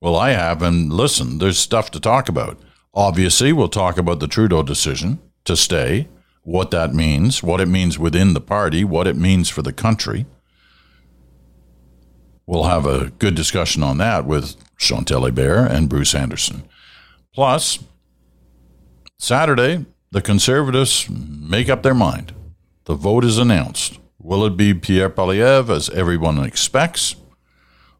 Well, 0.00 0.16
I 0.16 0.30
have, 0.30 0.62
and 0.62 0.92
listen, 0.92 1.38
there's 1.38 1.58
stuff 1.58 1.90
to 1.92 2.00
talk 2.00 2.28
about. 2.28 2.58
Obviously, 2.94 3.52
we'll 3.52 3.68
talk 3.68 3.98
about 3.98 4.18
the 4.18 4.26
Trudeau 4.26 4.62
decision. 4.62 5.20
to 5.44 5.56
stay, 5.56 6.08
what 6.50 6.72
that 6.72 6.92
means, 6.92 7.44
what 7.44 7.60
it 7.60 7.68
means 7.68 7.96
within 7.96 8.34
the 8.34 8.40
party, 8.40 8.82
what 8.82 9.06
it 9.06 9.14
means 9.14 9.48
for 9.48 9.62
the 9.62 9.72
country. 9.72 10.26
We'll 12.44 12.64
have 12.64 12.86
a 12.86 13.10
good 13.10 13.36
discussion 13.36 13.84
on 13.84 13.98
that 13.98 14.26
with 14.26 14.56
Chantal 14.76 15.22
Hébert 15.22 15.70
and 15.70 15.88
Bruce 15.88 16.12
Anderson. 16.12 16.64
Plus, 17.32 17.78
Saturday, 19.16 19.86
the 20.10 20.20
Conservatives 20.20 21.08
make 21.08 21.68
up 21.68 21.84
their 21.84 21.94
mind. 21.94 22.34
The 22.86 22.96
vote 22.96 23.24
is 23.24 23.38
announced. 23.38 24.00
Will 24.18 24.44
it 24.44 24.56
be 24.56 24.74
Pierre 24.74 25.08
Poilievre, 25.08 25.70
as 25.70 25.88
everyone 25.90 26.42
expects? 26.42 27.14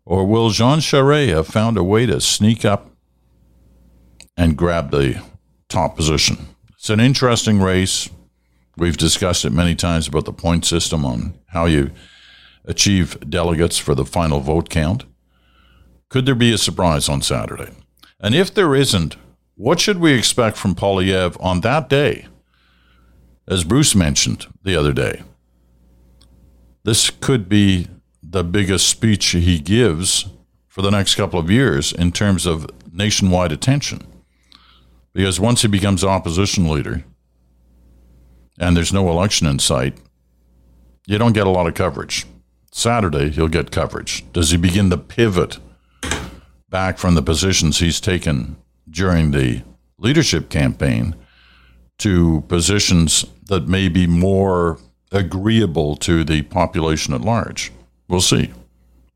Or 0.04 0.26
will 0.26 0.50
Jean 0.50 0.80
Charest 0.80 1.28
have 1.28 1.46
found 1.46 1.78
a 1.78 1.84
way 1.84 2.04
to 2.06 2.20
sneak 2.20 2.64
up 2.64 2.90
and 4.36 4.58
grab 4.58 4.90
the 4.90 5.22
top 5.68 5.94
position? 5.94 6.48
It's 6.74 6.90
an 6.90 6.98
interesting 6.98 7.60
race. 7.60 8.10
We've 8.80 8.96
discussed 8.96 9.44
it 9.44 9.52
many 9.52 9.74
times 9.74 10.08
about 10.08 10.24
the 10.24 10.32
point 10.32 10.64
system 10.64 11.04
on 11.04 11.34
how 11.48 11.66
you 11.66 11.90
achieve 12.64 13.20
delegates 13.28 13.76
for 13.76 13.94
the 13.94 14.06
final 14.06 14.40
vote 14.40 14.70
count. 14.70 15.04
Could 16.08 16.24
there 16.24 16.34
be 16.34 16.50
a 16.50 16.56
surprise 16.56 17.06
on 17.06 17.20
Saturday? 17.20 17.72
And 18.20 18.34
if 18.34 18.54
there 18.54 18.74
isn't, 18.74 19.16
what 19.54 19.80
should 19.80 19.98
we 19.98 20.14
expect 20.14 20.56
from 20.56 20.74
Poilievre 20.74 21.36
on 21.40 21.60
that 21.60 21.90
day? 21.90 22.26
As 23.46 23.64
Bruce 23.64 23.94
mentioned 23.94 24.46
the 24.62 24.76
other 24.76 24.94
day, 24.94 25.24
this 26.82 27.10
could 27.10 27.50
be 27.50 27.86
the 28.22 28.44
biggest 28.44 28.88
speech 28.88 29.26
he 29.26 29.58
gives 29.58 30.30
for 30.68 30.80
the 30.80 30.90
next 30.90 31.16
couple 31.16 31.38
of 31.38 31.50
years 31.50 31.92
in 31.92 32.12
terms 32.12 32.46
of 32.46 32.66
nationwide 32.90 33.52
attention. 33.52 34.06
Because 35.12 35.38
once 35.38 35.60
he 35.60 35.68
becomes 35.68 36.02
opposition 36.02 36.66
leader 36.66 37.04
and 38.60 38.76
there's 38.76 38.92
no 38.92 39.10
election 39.10 39.46
in 39.48 39.58
sight, 39.58 39.96
you 41.06 41.18
don't 41.18 41.32
get 41.32 41.46
a 41.46 41.50
lot 41.50 41.66
of 41.66 41.74
coverage. 41.74 42.26
Saturday, 42.70 43.30
he'll 43.30 43.48
get 43.48 43.72
coverage. 43.72 44.30
Does 44.32 44.50
he 44.50 44.56
begin 44.56 44.90
to 44.90 44.98
pivot 44.98 45.58
back 46.68 46.98
from 46.98 47.14
the 47.14 47.22
positions 47.22 47.78
he's 47.78 48.00
taken 48.00 48.56
during 48.88 49.32
the 49.32 49.62
leadership 49.98 50.50
campaign 50.50 51.16
to 51.98 52.42
positions 52.42 53.24
that 53.48 53.66
may 53.66 53.88
be 53.88 54.06
more 54.06 54.78
agreeable 55.10 55.96
to 55.96 56.22
the 56.22 56.42
population 56.42 57.14
at 57.14 57.22
large? 57.22 57.72
We'll 58.08 58.20
see. 58.20 58.52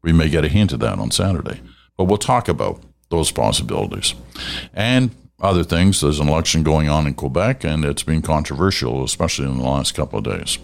We 0.03 0.12
may 0.12 0.28
get 0.28 0.45
a 0.45 0.49
hint 0.49 0.72
of 0.72 0.80
that 0.80 0.99
on 0.99 1.11
Saturday, 1.11 1.61
but 1.97 2.05
we'll 2.05 2.18
talk 2.18 2.49
about 2.49 2.82
those 3.11 3.30
possibilities. 3.30 4.14
And 4.72 5.14
other 5.41 5.64
things, 5.64 6.01
there's 6.01 6.20
an 6.20 6.28
election 6.28 6.62
going 6.62 6.89
on 6.89 7.07
in 7.07 7.14
Quebec, 7.14 7.64
and 7.64 7.85
it's 7.85 8.03
been 8.03 8.22
controversial, 8.22 9.05
especially 9.05 9.47
in 9.47 9.59
the 9.59 9.64
last 9.64 9.95
couple 9.95 10.18
of 10.18 10.24
days. 10.24 10.59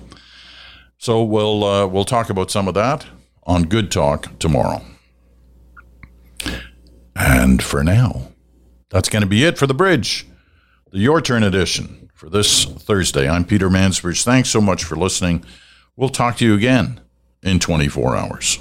So 0.99 1.23
we'll 1.23 1.65
uh, 1.65 1.87
we'll 1.87 2.05
talk 2.05 2.31
about 2.31 2.51
some 2.51 2.69
of 2.69 2.75
that 2.75 3.07
on 3.45 3.65
Good 3.65 3.91
Talk 3.91 4.39
tomorrow. 4.39 4.83
And 7.17 7.63
for 7.63 7.83
now, 7.83 8.29
that's 8.91 9.09
going 9.09 9.23
to 9.23 9.29
be 9.29 9.45
it 9.45 9.59
for 9.59 9.67
the 9.67 9.75
bridge, 9.75 10.27
the 10.91 10.99
Your 10.99 11.21
Turn 11.21 11.43
edition 11.43 12.11
for 12.15 12.29
this 12.29 12.65
Thursday. 12.65 13.29
I'm 13.29 13.45
Peter 13.45 13.69
Mansbridge. 13.69 14.25
Thanks 14.25 14.51
so 14.51 14.61
much 14.61 14.85
for 14.85 14.97
listening. 14.97 15.45
We'll 15.97 16.11
talk 16.11 16.37
to 16.37 16.45
you 16.45 16.55
again 16.55 17.01
in 17.43 17.59
24 17.59 18.17
hours. 18.17 18.59